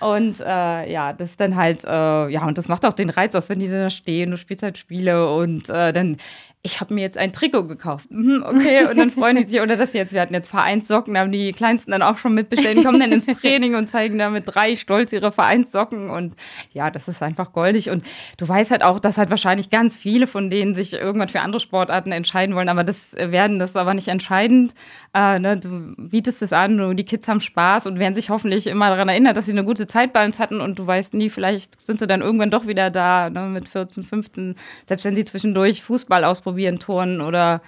[0.00, 3.34] und äh, ja, das ist dann halt, äh, ja, und das macht auch den Reiz
[3.34, 6.16] aus, wenn die da stehen, du spielst halt Spiele und äh, dann
[6.62, 8.10] ich habe mir jetzt ein Trikot gekauft.
[8.10, 11.32] Mhm, okay, und dann freuen die sich, oder das jetzt, wir hatten jetzt Vereinssocken, haben
[11.32, 14.76] die Kleinsten dann auch schon mitbestellt, kommen dann ins Training und zeigen da mit drei
[14.76, 16.36] stolz ihre Vereinssocken und
[16.72, 18.04] ja, das ist einfach goldig und
[18.36, 21.60] du weißt halt auch, dass halt wahrscheinlich ganz viele von denen sich irgendwann für andere
[21.60, 24.74] Sportarten entscheiden wollen, aber das werden das aber nicht entscheidend.
[25.14, 25.56] Äh, ne?
[25.56, 29.38] Du bietest es an, die Kids haben Spaß und werden sich hoffentlich immer daran erinnert,
[29.38, 32.06] dass sie eine gute Zeit bei uns hatten und du weißt nie, vielleicht sind sie
[32.06, 36.49] dann irgendwann doch wieder da, ne, mit 14, 15, selbst wenn sie zwischendurch Fußball ausprobieren,
[36.78, 37.62] Turnen oder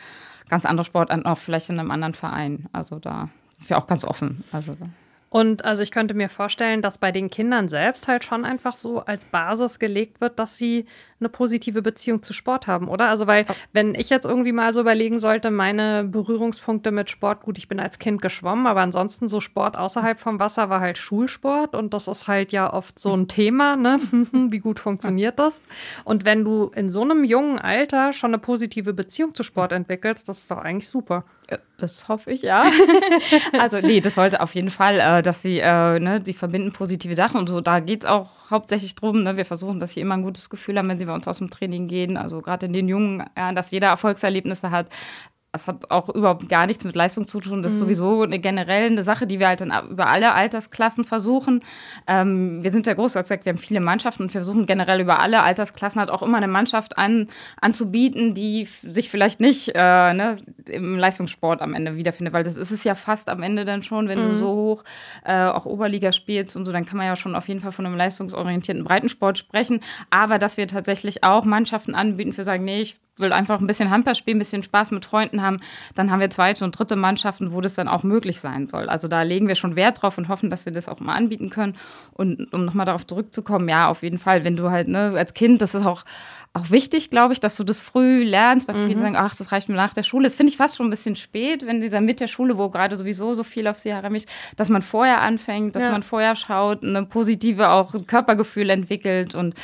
[0.49, 2.67] ganz andere Sportarten, auch vielleicht in einem anderen Verein.
[2.73, 4.45] Also da sind wir auch ganz offen.
[4.53, 4.77] Also
[5.33, 9.01] und also ich könnte mir vorstellen, dass bei den Kindern selbst halt schon einfach so
[9.01, 10.85] als Basis gelegt wird, dass sie
[11.21, 13.09] eine positive Beziehung zu Sport haben, oder?
[13.09, 17.57] Also weil, wenn ich jetzt irgendwie mal so überlegen sollte, meine Berührungspunkte mit Sport, gut,
[17.57, 21.75] ich bin als Kind geschwommen, aber ansonsten so Sport außerhalb vom Wasser war halt Schulsport
[21.75, 23.99] und das ist halt ja oft so ein Thema, ne?
[24.51, 25.63] Wie gut funktioniert das?
[26.05, 30.29] Und wenn du in so einem jungen Alter schon eine positive Beziehung zu Sport entwickelst,
[30.29, 31.25] das ist doch eigentlich super.
[31.79, 32.65] Das hoffe ich, ja.
[33.59, 37.17] also, nee, das sollte auf jeden Fall, äh, dass sie, äh, ne, die verbinden positive
[37.17, 37.61] Sachen und so.
[37.61, 39.23] Da geht es auch hauptsächlich drum.
[39.23, 39.37] Ne?
[39.37, 41.51] Wir versuchen, dass sie immer ein gutes Gefühl haben, wenn sie bei uns aus dem
[41.51, 42.17] Training gehen.
[42.17, 44.91] Also gerade in den jungen Jahren, dass jeder Erfolgserlebnisse hat,
[45.53, 47.63] das hat auch überhaupt gar nichts mit Leistung zu tun.
[47.63, 47.85] Das ist mhm.
[47.85, 51.61] sowieso eine generell eine Sache, die wir halt dann über alle Altersklassen versuchen.
[52.07, 55.21] Ähm, wir sind ja groß, gesagt, wir haben viele Mannschaften und wir versuchen generell über
[55.21, 57.29] alle Altersklassen halt auch immer eine Mannschaft an,
[57.61, 62.71] anzubieten, die sich vielleicht nicht äh, ne, im Leistungssport am Ende wiederfindet, weil das ist
[62.71, 64.31] es ja fast am Ende dann schon, wenn mhm.
[64.31, 64.85] du so hoch
[65.27, 67.85] äh, auch Oberliga spielst und so, dann kann man ja schon auf jeden Fall von
[67.85, 69.81] einem leistungsorientierten Breitensport sprechen.
[70.09, 73.91] Aber dass wir tatsächlich auch Mannschaften anbieten für sagen, nee, ich will einfach ein bisschen
[73.91, 75.61] Handball spielen, ein bisschen Spaß mit Freunden haben,
[75.95, 78.89] dann haben wir zweite und dritte Mannschaften, wo das dann auch möglich sein soll.
[78.89, 81.51] Also da legen wir schon Wert drauf und hoffen, dass wir das auch mal anbieten
[81.51, 81.77] können.
[82.13, 85.61] Und um nochmal darauf zurückzukommen, ja, auf jeden Fall, wenn du halt, ne, als Kind,
[85.61, 86.05] das ist auch
[86.55, 89.01] auch wichtig, glaube ich, dass du das früh lernst, weil viele mhm.
[89.01, 90.25] sagen, ach, das reicht mir nach der Schule.
[90.25, 92.97] Das finde ich fast schon ein bisschen spät, wenn dieser mit der Schule, wo gerade
[92.97, 95.91] sowieso so viel auf sie hereinmischt, dass man vorher anfängt, dass ja.
[95.91, 99.55] man vorher schaut, eine positive auch Körpergefühl entwickelt und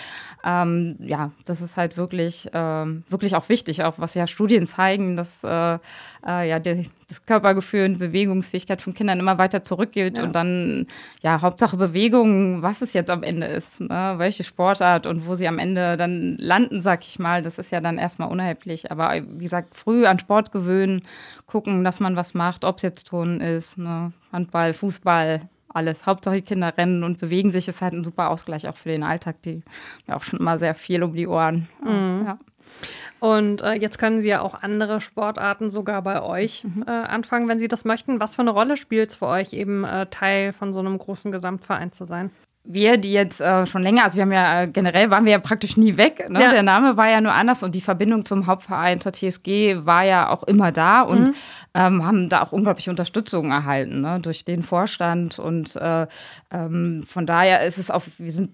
[0.45, 5.17] ähm, ja, das ist halt wirklich, ähm, wirklich auch wichtig, auch was ja Studien zeigen,
[5.17, 5.79] dass äh,
[6.27, 10.25] äh, ja der, das Körpergefühl und Bewegungsfähigkeit von Kindern immer weiter zurückgeht ja.
[10.25, 10.87] und dann
[11.23, 14.15] ja Hauptsache Bewegung, was es jetzt am Ende ist, ne?
[14.17, 17.81] welche Sportart und wo sie am Ende dann landen, sag ich mal, das ist ja
[17.81, 18.91] dann erstmal unerheblich.
[18.91, 21.03] Aber wie gesagt, früh an Sport gewöhnen,
[21.47, 24.13] gucken, dass man was macht, ob es jetzt Turnen ist, ne?
[24.33, 26.07] Handball, Fußball, alles.
[26.07, 29.03] Hauptsache die Kinder rennen und bewegen sich, ist halt ein super Ausgleich auch für den
[29.03, 29.43] Alltag.
[29.43, 29.63] Die
[30.07, 31.69] ja auch schon immer sehr viel um die Ohren.
[31.83, 32.25] Mhm.
[32.27, 32.39] Ja.
[33.21, 36.85] Und äh, jetzt können Sie ja auch andere Sportarten sogar bei euch mhm.
[36.87, 38.21] äh, anfangen, wenn Sie das möchten.
[38.21, 41.33] Was für eine Rolle spielt es für euch, eben äh, Teil von so einem großen
[41.33, 42.31] Gesamtverein zu sein?
[42.71, 45.39] wir, die jetzt äh, schon länger, also wir haben ja äh, generell waren wir ja
[45.39, 46.29] praktisch nie weg.
[46.29, 46.43] Ne?
[46.43, 46.53] Ja.
[46.53, 50.29] Der Name war ja nur anders und die Verbindung zum Hauptverein zur TSG war ja
[50.29, 51.35] auch immer da und mhm.
[51.73, 54.21] ähm, haben da auch unglaubliche Unterstützung erhalten ne?
[54.21, 56.07] durch den Vorstand und äh,
[56.51, 58.51] ähm, von daher ist es auch, wir sind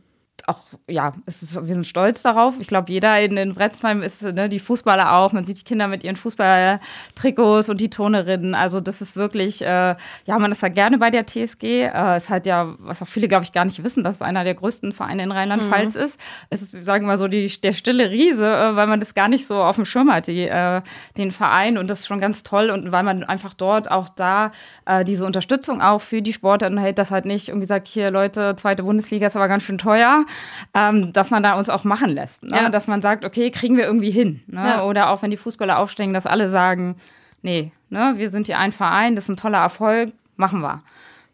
[0.47, 2.55] auch, ja, ist, wir sind stolz darauf.
[2.61, 5.33] Ich glaube, jeder in, in Bretzheim ist, ne, die Fußballer auch.
[5.33, 8.55] Man sieht die Kinder mit ihren Fußballtrikots und die Turnerinnen.
[8.55, 11.63] Also, das ist wirklich, äh, ja, man ist da gerne bei der TSG.
[11.65, 14.45] Äh, es hat ja, was auch viele, glaube ich, gar nicht wissen, dass es einer
[14.45, 16.01] der größten Vereine in Rheinland-Pfalz mhm.
[16.03, 16.21] ist.
[16.51, 19.29] Es ist, sagen wir mal so, die, der stille Riese, äh, weil man das gar
[19.29, 20.83] nicht so auf dem Schirm hat, die, äh,
[21.17, 21.79] den Verein.
[21.79, 22.71] Und das ist schon ganz toll.
[22.71, 24.53] Und weil man einfach dort auch da
[24.85, 28.55] äh, diese Unterstützung auch für die Sportarten hält, dass halt nicht irgendwie sagt, hier, Leute,
[28.57, 30.27] zweite Bundesliga ist aber ganz schön teuer
[30.75, 32.45] ähm, dass man da uns auch machen lässt.
[32.45, 32.57] Ne?
[32.57, 32.69] Ja.
[32.69, 34.41] Dass man sagt, okay, kriegen wir irgendwie hin.
[34.47, 34.67] Ne?
[34.67, 34.85] Ja.
[34.85, 36.97] Oder auch wenn die Fußballer aufstehen, dass alle sagen,
[37.43, 40.83] nee, ne, wir sind hier ein Verein, das ist ein toller Erfolg, machen wir.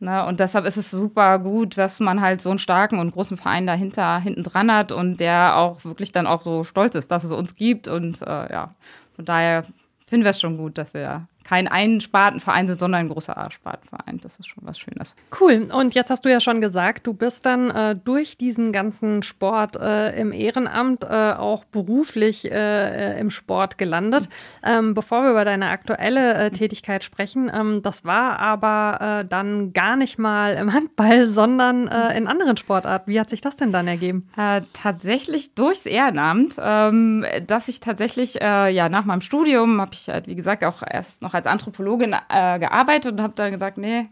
[0.01, 0.25] Ne?
[0.25, 3.67] Und deshalb ist es super gut, dass man halt so einen starken und großen Verein
[3.67, 7.33] dahinter hinten dran hat und der auch wirklich dann auch so stolz ist, dass es
[7.33, 7.87] uns gibt.
[7.87, 8.71] Und äh, ja,
[9.15, 9.65] von daher
[10.07, 14.21] finden wir es schon gut, dass wir kein Einspartenverein sind, sondern ein großer A-Spartenverein.
[14.23, 15.17] Das ist schon was Schönes.
[15.41, 15.69] Cool.
[15.73, 19.77] Und jetzt hast du ja schon gesagt, du bist dann äh, durch diesen ganzen Sport
[19.77, 24.29] äh, im Ehrenamt äh, auch beruflich äh, äh, im Sport gelandet.
[24.63, 29.97] Ähm, bevor wir über deine aktuelle äh, Tätigkeit sprechen, ähm, das war aber dann gar
[29.97, 33.11] nicht mal im Handball, sondern in anderen Sportarten.
[33.11, 34.29] Wie hat sich das denn dann ergeben?
[34.73, 40.35] tatsächlich durchs Ehrenamt, ähm, dass ich tatsächlich ja nach meinem Studium habe ich halt, wie
[40.35, 44.09] gesagt, auch erst noch als als Anthropologin äh, gearbeitet und habe dann gesagt, nee,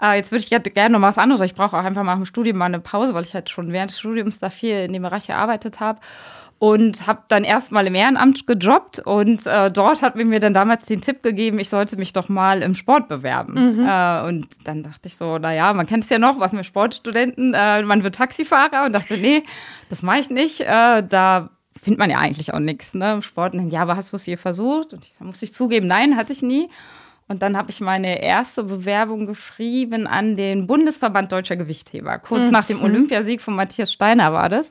[0.00, 1.40] äh, jetzt würde ich gerne noch mal was anderes.
[1.42, 3.90] Ich brauche auch einfach mal im Studium mal eine Pause, weil ich halt schon während
[3.90, 6.00] des Studiums da viel in dem Bereich gearbeitet habe.
[6.58, 11.00] Und habe dann erstmal im Ehrenamt gejobbt und äh, dort hat mir dann damals den
[11.00, 13.54] Tipp gegeben, ich sollte mich doch mal im Sport bewerben.
[13.54, 13.84] Mhm.
[13.84, 17.52] Äh, und dann dachte ich so, naja, man kennt es ja noch, was mit Sportstudenten,
[17.52, 19.42] äh, man wird Taxifahrer und dachte, nee,
[19.88, 20.60] das mache ich nicht.
[20.60, 21.50] Äh, da
[21.82, 23.20] findet man ja eigentlich auch nichts, ne?
[23.22, 23.54] Sport.
[23.54, 24.92] Und ja, aber hast du es je versucht?
[24.92, 26.70] Und ich, da muss ich zugeben, nein, hatte ich nie.
[27.28, 32.18] Und dann habe ich meine erste Bewerbung geschrieben an den Bundesverband Deutscher Gewichtheber.
[32.18, 32.52] Kurz mhm.
[32.52, 34.70] nach dem Olympiasieg von Matthias Steiner war das.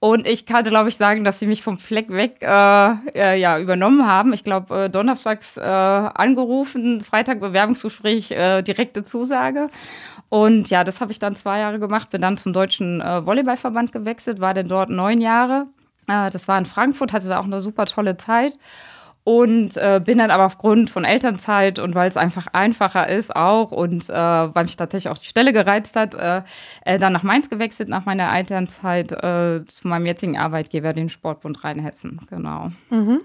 [0.00, 3.58] Und ich kann, glaube ich, sagen, dass sie mich vom Fleck weg äh, äh, ja,
[3.58, 4.34] übernommen haben.
[4.34, 9.70] Ich glaube, äh, donnerstags äh, angerufen, Freitag Bewerbungsgespräch, äh, direkte Zusage.
[10.28, 13.92] Und ja, das habe ich dann zwei Jahre gemacht, bin dann zum Deutschen äh, Volleyballverband
[13.92, 15.68] gewechselt, war dann dort neun Jahre.
[16.06, 18.58] Das war in Frankfurt, hatte da auch eine super tolle Zeit
[19.24, 23.72] und äh, bin dann aber aufgrund von Elternzeit und weil es einfach einfacher ist auch
[23.72, 26.42] und äh, weil mich tatsächlich auch die Stelle gereizt hat, äh,
[26.84, 31.64] äh, dann nach Mainz gewechselt nach meiner Elternzeit äh, zu meinem jetzigen Arbeitgeber, den Sportbund
[31.64, 32.20] Rheinhessen.
[32.28, 32.70] Genau.
[32.90, 33.20] Mhm.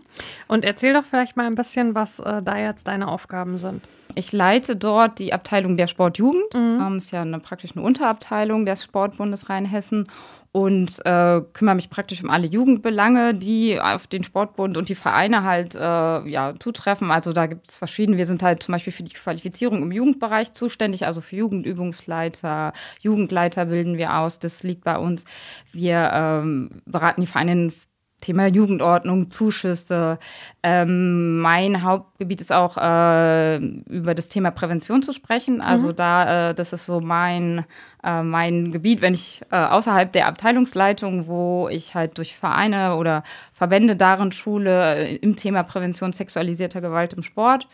[0.48, 3.84] Und erzähl doch vielleicht mal ein bisschen, was äh, da jetzt deine Aufgaben sind.
[4.16, 6.54] Ich leite dort die Abteilung der Sportjugend.
[6.54, 6.80] Mhm.
[6.82, 10.08] Ähm, ist ja eine, praktisch eine Unterabteilung des Sportbundes Rheinhessen
[10.52, 15.44] und äh, kümmere mich praktisch um alle Jugendbelange, die auf den Sportbund und die Vereine
[15.44, 17.12] halt äh, ja, zutreffen.
[17.12, 18.18] Also da gibt es verschiedene.
[18.18, 23.66] Wir sind halt zum Beispiel für die Qualifizierung im Jugendbereich zuständig, also für Jugendübungsleiter, Jugendleiter
[23.66, 24.40] bilden wir aus.
[24.40, 25.24] Das liegt bei uns.
[25.72, 27.74] Wir ähm, beraten die Vereine in
[28.22, 30.20] Thema Jugendordnung, Zuschüsse.
[30.62, 35.62] Ähm, mein Hauptgebiet ist auch äh, über das Thema Prävention zu sprechen.
[35.62, 35.96] Also mhm.
[35.96, 37.66] da, äh, das ist so mein,
[38.04, 43.24] äh, mein Gebiet, wenn ich äh, außerhalb der Abteilungsleitung, wo ich halt durch Vereine oder
[43.54, 47.68] Verbände darin schule, äh, im Thema Prävention sexualisierter Gewalt im Sport.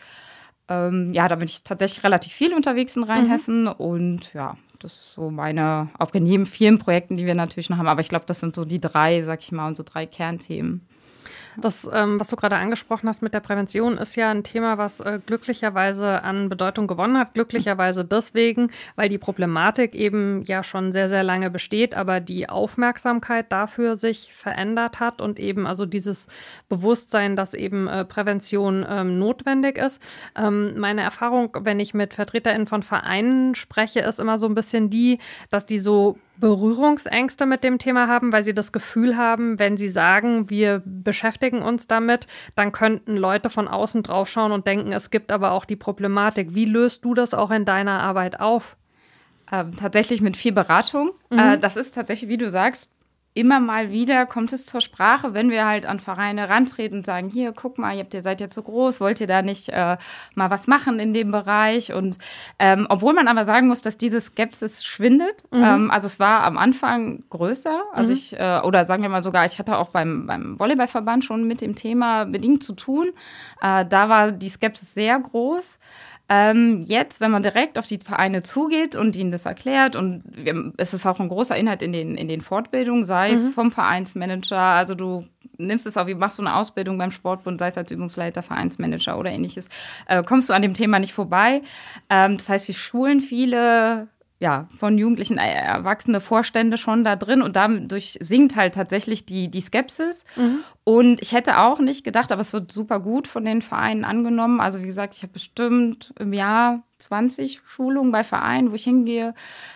[0.68, 3.72] Ähm, ja, da bin ich tatsächlich relativ viel unterwegs in Rheinhessen mhm.
[3.72, 7.88] und ja, das ist so meine, auch neben vielen Projekten, die wir natürlich noch haben,
[7.88, 10.86] aber ich glaube, das sind so die drei, sag ich mal, unsere drei Kernthemen.
[11.58, 15.00] Das, ähm, was du gerade angesprochen hast mit der Prävention, ist ja ein Thema, was
[15.00, 17.34] äh, glücklicherweise an Bedeutung gewonnen hat.
[17.34, 23.50] Glücklicherweise deswegen, weil die Problematik eben ja schon sehr, sehr lange besteht, aber die Aufmerksamkeit
[23.52, 26.28] dafür sich verändert hat und eben also dieses
[26.68, 30.00] Bewusstsein, dass eben äh, Prävention ähm, notwendig ist.
[30.36, 34.90] Ähm, meine Erfahrung, wenn ich mit VertreterInnen von Vereinen spreche, ist immer so ein bisschen
[34.90, 35.18] die,
[35.50, 39.88] dass die so Berührungsängste mit dem Thema haben, weil sie das Gefühl haben, wenn sie
[39.88, 45.32] sagen, wir beschäftigen uns damit, dann könnten Leute von außen draufschauen und denken, es gibt
[45.32, 46.54] aber auch die Problematik.
[46.54, 48.76] Wie löst du das auch in deiner Arbeit auf?
[49.50, 51.12] Ähm, tatsächlich mit viel Beratung.
[51.30, 51.38] Mhm.
[51.38, 52.90] Äh, das ist tatsächlich, wie du sagst,
[53.36, 57.28] immer mal wieder kommt es zur Sprache, wenn wir halt an Vereine rantreten und sagen,
[57.28, 59.98] hier, guck mal, ihr, habt, ihr seid ja zu groß, wollt ihr da nicht äh,
[60.34, 61.92] mal was machen in dem Bereich?
[61.92, 62.18] Und
[62.58, 65.62] ähm, obwohl man aber sagen muss, dass diese Skepsis schwindet, mhm.
[65.62, 68.16] ähm, also es war am Anfang größer, also mhm.
[68.16, 71.60] ich, äh, oder sagen wir mal sogar, ich hatte auch beim, beim Volleyballverband schon mit
[71.60, 73.08] dem Thema bedingt zu tun.
[73.60, 75.78] Äh, da war die Skepsis sehr groß.
[76.28, 80.72] Ähm, jetzt, wenn man direkt auf die Vereine zugeht und ihnen das erklärt, und wir,
[80.76, 83.34] es ist auch ein großer Inhalt in den, in den Fortbildungen, sei mhm.
[83.34, 85.24] es vom Vereinsmanager, also du
[85.56, 89.18] nimmst es auch, wie machst du eine Ausbildung beim Sportbund, sei es als Übungsleiter, Vereinsmanager
[89.18, 89.68] oder ähnliches,
[90.06, 91.62] äh, kommst du an dem Thema nicht vorbei.
[92.10, 97.40] Ähm, das heißt, wir schulen viele ja, von Jugendlichen äh, erwachsene Vorstände schon da drin
[97.40, 100.24] und dadurch sinkt halt tatsächlich die, die Skepsis.
[100.36, 100.58] Mhm.
[100.84, 104.60] Und ich hätte auch nicht gedacht, aber es wird super gut von den Vereinen angenommen.
[104.60, 109.34] Also wie gesagt, ich habe bestimmt im Jahr 20 Schulungen bei Vereinen, wo ich hingehe.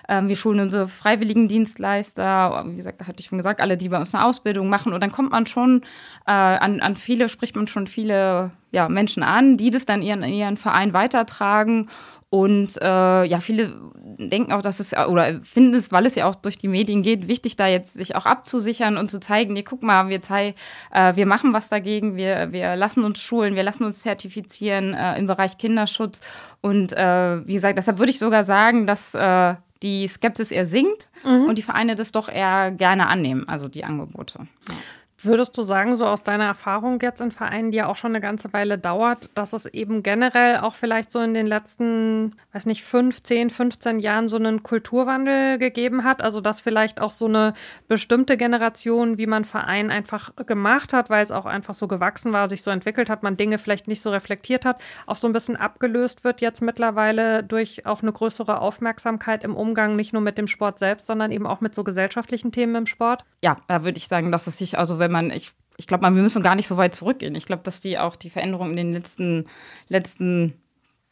[0.09, 3.99] Ähm, wir schulen unsere freiwilligen Dienstleister, wie gesagt, hatte ich schon gesagt, alle, die bei
[3.99, 4.93] uns eine Ausbildung machen.
[4.93, 5.83] Und dann kommt man schon
[6.27, 10.23] äh, an, an viele, spricht man schon viele ja, Menschen an, die das dann ihren,
[10.25, 11.89] ihren Verein weitertragen
[12.33, 16.37] und äh, ja, viele denken auch, dass es oder finden es, weil es ja auch
[16.37, 19.83] durch die Medien geht, wichtig, da jetzt sich auch abzusichern und zu zeigen, nee, guck
[19.83, 20.55] mal, wir, zei
[20.93, 25.19] äh, wir machen was dagegen, wir, wir lassen uns schulen, wir lassen uns zertifizieren äh,
[25.19, 26.21] im Bereich Kinderschutz.
[26.61, 26.97] Und äh,
[27.47, 31.45] wie gesagt, deshalb würde ich sogar sagen, dass äh, die Skepsis eher sinkt mhm.
[31.45, 34.47] und die Vereine das doch eher gerne annehmen, also die Angebote.
[34.69, 34.75] Ja.
[35.23, 38.23] Würdest du sagen, so aus deiner Erfahrung jetzt in Vereinen, die ja auch schon eine
[38.23, 42.85] ganze Weile dauert, dass es eben generell auch vielleicht so in den letzten, weiß nicht,
[42.85, 46.23] fünf, zehn, 15 Jahren so einen Kulturwandel gegeben hat?
[46.23, 47.53] Also, dass vielleicht auch so eine
[47.87, 52.49] bestimmte Generation, wie man Verein einfach gemacht hat, weil es auch einfach so gewachsen war,
[52.49, 55.57] sich so entwickelt hat, man Dinge vielleicht nicht so reflektiert hat, auch so ein bisschen
[55.57, 60.47] abgelöst wird jetzt mittlerweile durch auch eine größere Aufmerksamkeit im Umgang nicht nur mit dem
[60.47, 63.25] Sport selbst, sondern eben auch mit so gesellschaftlichen Themen im Sport?
[63.43, 66.11] Ja, da würde ich sagen, dass es sich, also wenn man, ich, ich glaube, wir
[66.11, 67.35] müssen gar nicht so weit zurückgehen.
[67.35, 69.47] Ich glaube, dass die auch die Veränderung in den letzten,
[69.89, 70.55] letzten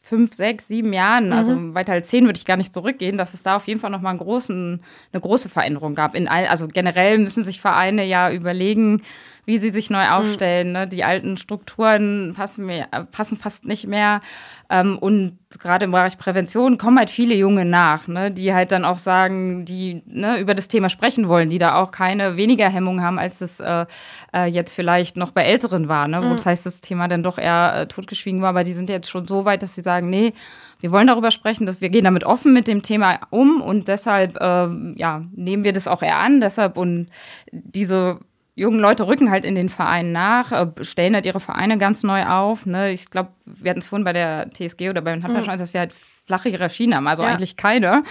[0.01, 1.33] fünf, sechs, sieben Jahren, mhm.
[1.33, 3.91] also weiter als zehn würde ich gar nicht zurückgehen, dass es da auf jeden Fall
[3.91, 4.81] nochmal einen großen,
[5.11, 6.15] eine große Veränderung gab.
[6.15, 9.03] In all, also generell müssen sich Vereine ja überlegen,
[9.45, 10.11] wie sie sich neu mhm.
[10.11, 10.67] aufstellen.
[10.67, 10.73] Mhm.
[10.73, 10.87] Ne?
[10.87, 14.21] Die alten Strukturen passen, mehr, passen fast nicht mehr.
[14.69, 18.31] Ähm, und gerade im Bereich Prävention kommen halt viele Junge nach, ne?
[18.31, 21.91] die halt dann auch sagen, die ne, über das Thema sprechen wollen, die da auch
[21.91, 23.85] keine weniger Hemmung haben, als es äh,
[24.33, 26.21] äh, jetzt vielleicht noch bei Älteren war, ne?
[26.21, 26.33] wo mhm.
[26.33, 29.27] das heißt, das Thema dann doch eher äh, totgeschwiegen war, aber die sind jetzt schon
[29.27, 30.33] so weit, dass sie sagen, nee,
[30.79, 34.37] wir wollen darüber sprechen, dass wir gehen damit offen mit dem Thema um und deshalb
[34.39, 36.39] äh, ja, nehmen wir das auch eher an.
[36.39, 37.09] Deshalb und
[37.51, 38.19] diese
[38.59, 42.25] jungen Leute rücken halt in den Vereinen nach, äh, stellen halt ihre Vereine ganz neu
[42.25, 42.65] auf.
[42.65, 42.91] Ne?
[42.91, 45.59] Ich glaube, wir hatten es vorhin bei der TSG oder beim Handball mhm.
[45.59, 45.93] dass wir halt
[46.25, 47.29] flache Hierarchien haben, also ja.
[47.29, 48.03] eigentlich keine.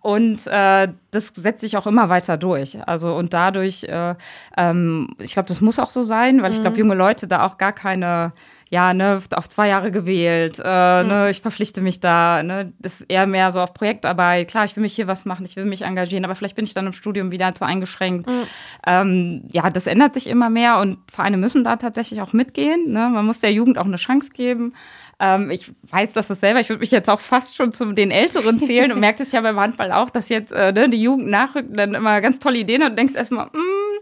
[0.00, 2.76] Und äh, das setzt sich auch immer weiter durch.
[2.86, 4.14] Also und dadurch, äh,
[4.56, 6.56] ähm, ich glaube, das muss auch so sein, weil mhm.
[6.56, 8.32] ich glaube, junge Leute da auch gar keine
[8.72, 11.08] ja, ne, auf zwei Jahre gewählt, äh, mhm.
[11.08, 14.48] ne, ich verpflichte mich da, ne, das ist eher mehr so auf Projektarbeit.
[14.48, 16.72] Klar, ich will mich hier was machen, ich will mich engagieren, aber vielleicht bin ich
[16.72, 18.26] dann im Studium wieder zu eingeschränkt.
[18.26, 18.42] Mhm.
[18.86, 22.92] Ähm, ja, das ändert sich immer mehr und Vereine müssen da tatsächlich auch mitgehen.
[22.92, 23.10] Ne?
[23.10, 24.72] Man muss der Jugend auch eine Chance geben.
[25.20, 28.58] Ähm, ich weiß das selber, ich würde mich jetzt auch fast schon zu den Älteren
[28.58, 31.68] zählen und merke das ja beim Handball auch, dass jetzt äh, ne, die Jugend nachrückt,
[31.78, 34.00] dann immer ganz tolle Ideen hat und denkst erstmal, mh, mm,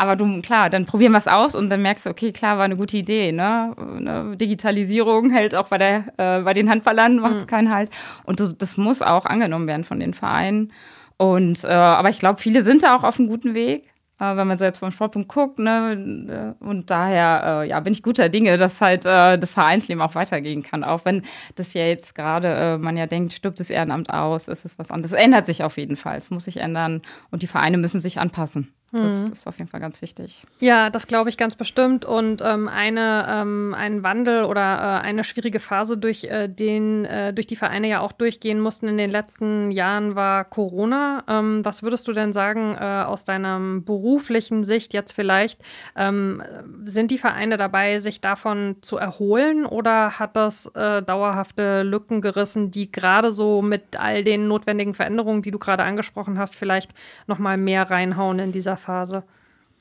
[0.00, 2.64] aber du, klar, dann probieren wir es aus und dann merkst du, okay, klar, war
[2.64, 3.32] eine gute Idee.
[3.32, 3.76] Ne?
[3.98, 7.48] ne Digitalisierung hält auch bei, der, äh, bei den Handballern, macht es mhm.
[7.48, 7.90] keinen Halt.
[8.24, 10.72] Und das, das muss auch angenommen werden von den Vereinen.
[11.18, 14.46] Und, äh, aber ich glaube, viele sind da auch auf einem guten Weg äh, wenn
[14.46, 15.58] man so jetzt vom Sportpunkt guckt.
[15.58, 16.56] Ne?
[16.60, 20.62] Und daher äh, ja, bin ich guter Dinge, dass halt äh, das Vereinsleben auch weitergehen
[20.62, 20.82] kann.
[20.82, 21.22] Auch wenn
[21.56, 24.90] das ja jetzt gerade äh, man ja denkt, stirbt das Ehrenamt aus, ist es was
[24.90, 25.12] anderes.
[25.12, 26.16] Es ändert sich auf jeden Fall.
[26.16, 28.72] Es muss sich ändern und die Vereine müssen sich anpassen.
[28.92, 29.32] Das mhm.
[29.32, 30.42] ist auf jeden Fall ganz wichtig.
[30.58, 32.04] Ja, das glaube ich ganz bestimmt.
[32.04, 37.32] Und ähm, eine, ähm, ein Wandel oder äh, eine schwierige Phase, durch, äh, den, äh,
[37.32, 41.22] durch die Vereine ja auch durchgehen mussten in den letzten Jahren, war Corona.
[41.28, 45.62] Ähm, was würdest du denn sagen äh, aus deiner beruflichen Sicht jetzt vielleicht?
[45.94, 46.42] Ähm,
[46.84, 52.72] sind die Vereine dabei, sich davon zu erholen oder hat das äh, dauerhafte Lücken gerissen,
[52.72, 56.90] die gerade so mit all den notwendigen Veränderungen, die du gerade angesprochen hast, vielleicht
[57.28, 59.22] nochmal mehr reinhauen in dieser Phase?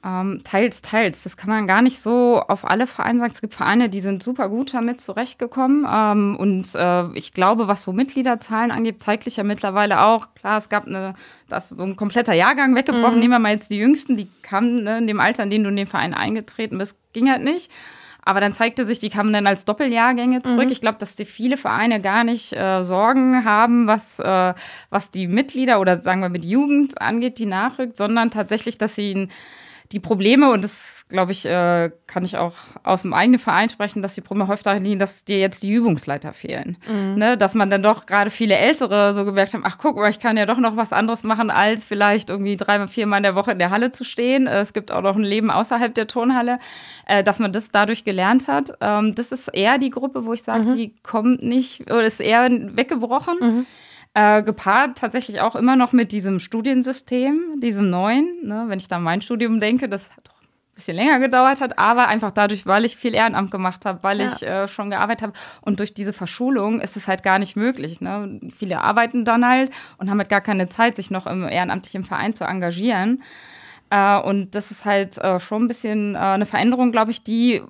[0.01, 1.23] Ähm, teils, teils.
[1.23, 3.31] Das kann man gar nicht so auf alle Vereine sagen.
[3.33, 5.85] Es gibt Vereine, die sind super gut damit zurechtgekommen.
[5.91, 10.33] Ähm, und äh, ich glaube, was so Mitgliederzahlen angeht, zeigt sich ja mittlerweile auch.
[10.35, 11.15] Klar, es gab eine,
[11.49, 13.15] das so ein kompletter Jahrgang weggebrochen.
[13.15, 13.19] Mhm.
[13.19, 15.69] Nehmen wir mal jetzt die Jüngsten, die kamen ne, in dem Alter, in dem du
[15.69, 17.69] in den Verein eingetreten bist, ging halt nicht.
[18.29, 20.65] Aber dann zeigte sich, die kamen dann als Doppeljahrgänge zurück.
[20.65, 20.71] Mhm.
[20.71, 24.53] Ich glaube, dass die viele Vereine gar nicht äh, Sorgen haben, was, äh,
[24.91, 29.29] was die Mitglieder oder sagen wir mit Jugend angeht, die nachrückt, sondern tatsächlich, dass sie
[29.91, 34.03] die Probleme, und das glaube ich, äh, kann ich auch aus dem eigenen Verein sprechen,
[34.03, 36.77] dass die Probleme häufig darin liegen, dass dir jetzt die Übungsleiter fehlen.
[36.87, 37.15] Mhm.
[37.17, 37.37] Ne?
[37.37, 40.37] Dass man dann doch gerade viele Ältere so gemerkt haben, ach guck mal, ich kann
[40.37, 43.59] ja doch noch was anderes machen, als vielleicht irgendwie dreimal, viermal in der Woche in
[43.59, 44.45] der Halle zu stehen.
[44.45, 46.59] Äh, es gibt auch noch ein Leben außerhalb der Turnhalle,
[47.07, 48.73] äh, dass man das dadurch gelernt hat.
[48.79, 50.77] Ähm, das ist eher die Gruppe, wo ich sage, mhm.
[50.77, 53.37] die kommt nicht, oder ist eher weggebrochen.
[53.41, 53.65] Mhm.
[54.15, 58.27] Äh, gepaart tatsächlich auch immer noch mit diesem Studiensystem, diesem neuen.
[58.43, 58.65] Ne?
[58.67, 60.29] Wenn ich da an mein Studium denke, das hat
[60.79, 64.27] bisschen länger gedauert hat, aber einfach dadurch, weil ich viel Ehrenamt gemacht habe, weil ja.
[64.27, 68.01] ich äh, schon gearbeitet habe und durch diese Verschulung ist es halt gar nicht möglich.
[68.01, 68.39] Ne?
[68.57, 72.33] Viele arbeiten dann halt und haben halt gar keine Zeit, sich noch im ehrenamtlichen Verein
[72.33, 73.23] zu engagieren.
[73.89, 77.61] Äh, und das ist halt äh, schon ein bisschen äh, eine Veränderung, glaube ich, die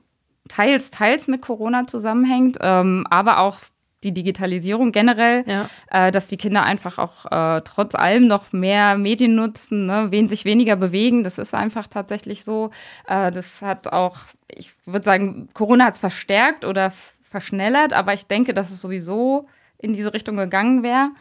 [0.47, 3.59] teils, teils mit Corona zusammenhängt, ähm, aber auch
[4.03, 5.69] die Digitalisierung generell, ja.
[5.91, 10.07] äh, dass die Kinder einfach auch äh, trotz allem noch mehr Medien nutzen, ne?
[10.09, 11.23] wen sich weniger bewegen.
[11.23, 12.71] Das ist einfach tatsächlich so.
[13.07, 18.25] Äh, das hat auch, ich würde sagen, Corona hat es verstärkt oder verschnellert, aber ich
[18.25, 21.11] denke, dass es sowieso in diese Richtung gegangen wäre.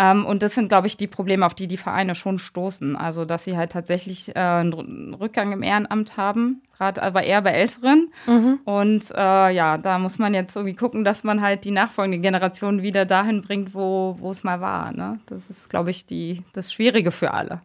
[0.00, 2.96] Ähm, und das sind, glaube ich, die Probleme, auf die die Vereine schon stoßen.
[2.96, 7.50] Also, dass sie halt tatsächlich äh, einen Rückgang im Ehrenamt haben, gerade aber eher bei
[7.50, 8.10] Älteren.
[8.26, 8.60] Mhm.
[8.64, 12.80] Und äh, ja, da muss man jetzt irgendwie gucken, dass man halt die nachfolgende Generation
[12.80, 14.92] wieder dahin bringt, wo es mal war.
[14.92, 15.18] Ne?
[15.26, 17.60] Das ist, glaube ich, die, das Schwierige für alle.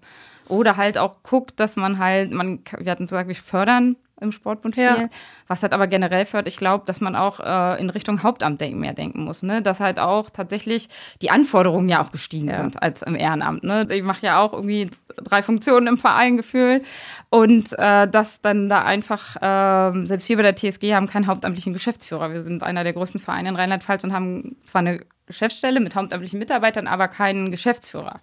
[0.49, 4.75] Oder halt auch guckt, dass man halt, man, wir hatten gesagt, wir fördern im Sportbund
[4.75, 4.83] viel.
[4.83, 5.09] Ja.
[5.47, 8.79] Was halt aber generell fördert, ich glaube, dass man auch äh, in Richtung Hauptamt denken,
[8.79, 9.43] mehr denken muss.
[9.43, 9.61] Ne?
[9.61, 10.87] Dass halt auch tatsächlich
[11.21, 12.57] die Anforderungen ja auch gestiegen ja.
[12.57, 13.63] sind als im Ehrenamt.
[13.63, 13.87] Ne?
[13.91, 16.85] Ich mache ja auch irgendwie drei Funktionen im Verein gefühlt.
[17.29, 21.73] Und äh, dass dann da einfach, äh, selbst wir bei der TSG haben keinen hauptamtlichen
[21.73, 22.31] Geschäftsführer.
[22.31, 26.39] Wir sind einer der größten Vereine in Rheinland-Pfalz und haben zwar eine Geschäftsstelle mit hauptamtlichen
[26.39, 28.19] Mitarbeitern, aber keinen Geschäftsführer.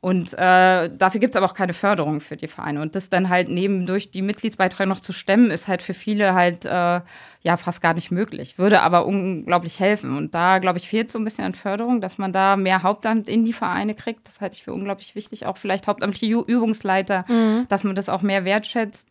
[0.00, 2.80] Und äh, dafür gibt es aber auch keine Förderung für die Vereine.
[2.80, 6.34] Und das dann halt neben durch die Mitgliedsbeiträge noch zu stemmen, ist halt für viele
[6.34, 7.00] halt äh,
[7.42, 8.58] ja fast gar nicht möglich.
[8.58, 10.16] Würde aber unglaublich helfen.
[10.16, 13.28] Und da, glaube ich, fehlt so ein bisschen an Förderung, dass man da mehr Hauptamt
[13.28, 14.26] in die Vereine kriegt.
[14.28, 15.46] Das halte ich für unglaublich wichtig.
[15.46, 17.66] Auch vielleicht hauptamtliche Übungsleiter, mhm.
[17.68, 19.08] dass man das auch mehr wertschätzt.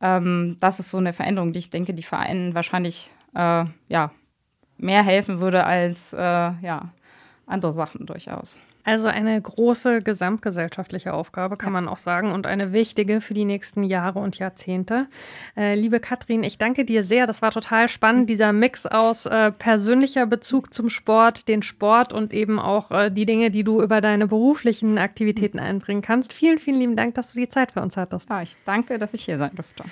[0.00, 4.12] Ähm, das ist so eine Veränderung, die ich denke, die Vereinen wahrscheinlich äh, ja,
[4.76, 6.92] mehr helfen würde als äh, ja,
[7.46, 8.56] andere Sachen durchaus.
[8.84, 11.80] Also eine große gesamtgesellschaftliche Aufgabe, kann ja.
[11.80, 15.06] man auch sagen, und eine wichtige für die nächsten Jahre und Jahrzehnte.
[15.56, 17.26] Äh, liebe Katrin, ich danke dir sehr.
[17.26, 22.32] Das war total spannend, dieser Mix aus äh, persönlicher Bezug zum Sport, den Sport und
[22.32, 26.32] eben auch äh, die Dinge, die du über deine beruflichen Aktivitäten einbringen kannst.
[26.32, 28.30] Vielen, vielen lieben Dank, dass du die Zeit für uns hattest.
[28.30, 29.84] Ja, ich danke, dass ich hier sein durfte.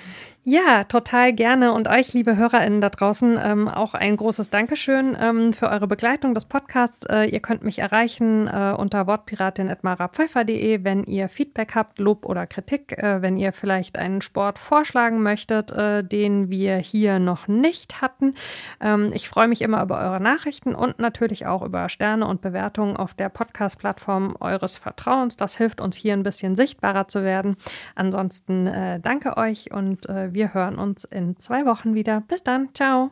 [0.49, 1.73] Ja, total gerne.
[1.73, 6.33] Und euch, liebe HörerInnen da draußen, ähm, auch ein großes Dankeschön ähm, für eure Begleitung
[6.33, 7.05] des Podcasts.
[7.05, 12.97] Äh, ihr könnt mich erreichen äh, unter wortpiratin.marapfeifer.de, wenn ihr Feedback habt, Lob oder Kritik,
[12.97, 18.33] äh, wenn ihr vielleicht einen Sport vorschlagen möchtet, äh, den wir hier noch nicht hatten.
[18.79, 22.95] Ähm, ich freue mich immer über eure Nachrichten und natürlich auch über Sterne und Bewertungen
[22.95, 25.35] auf der Podcast-Plattform eures Vertrauens.
[25.35, 27.57] Das hilft uns hier ein bisschen sichtbarer zu werden.
[27.93, 32.21] Ansonsten äh, danke euch und äh, wir hören uns in zwei Wochen wieder.
[32.21, 32.69] Bis dann.
[32.73, 33.11] Ciao.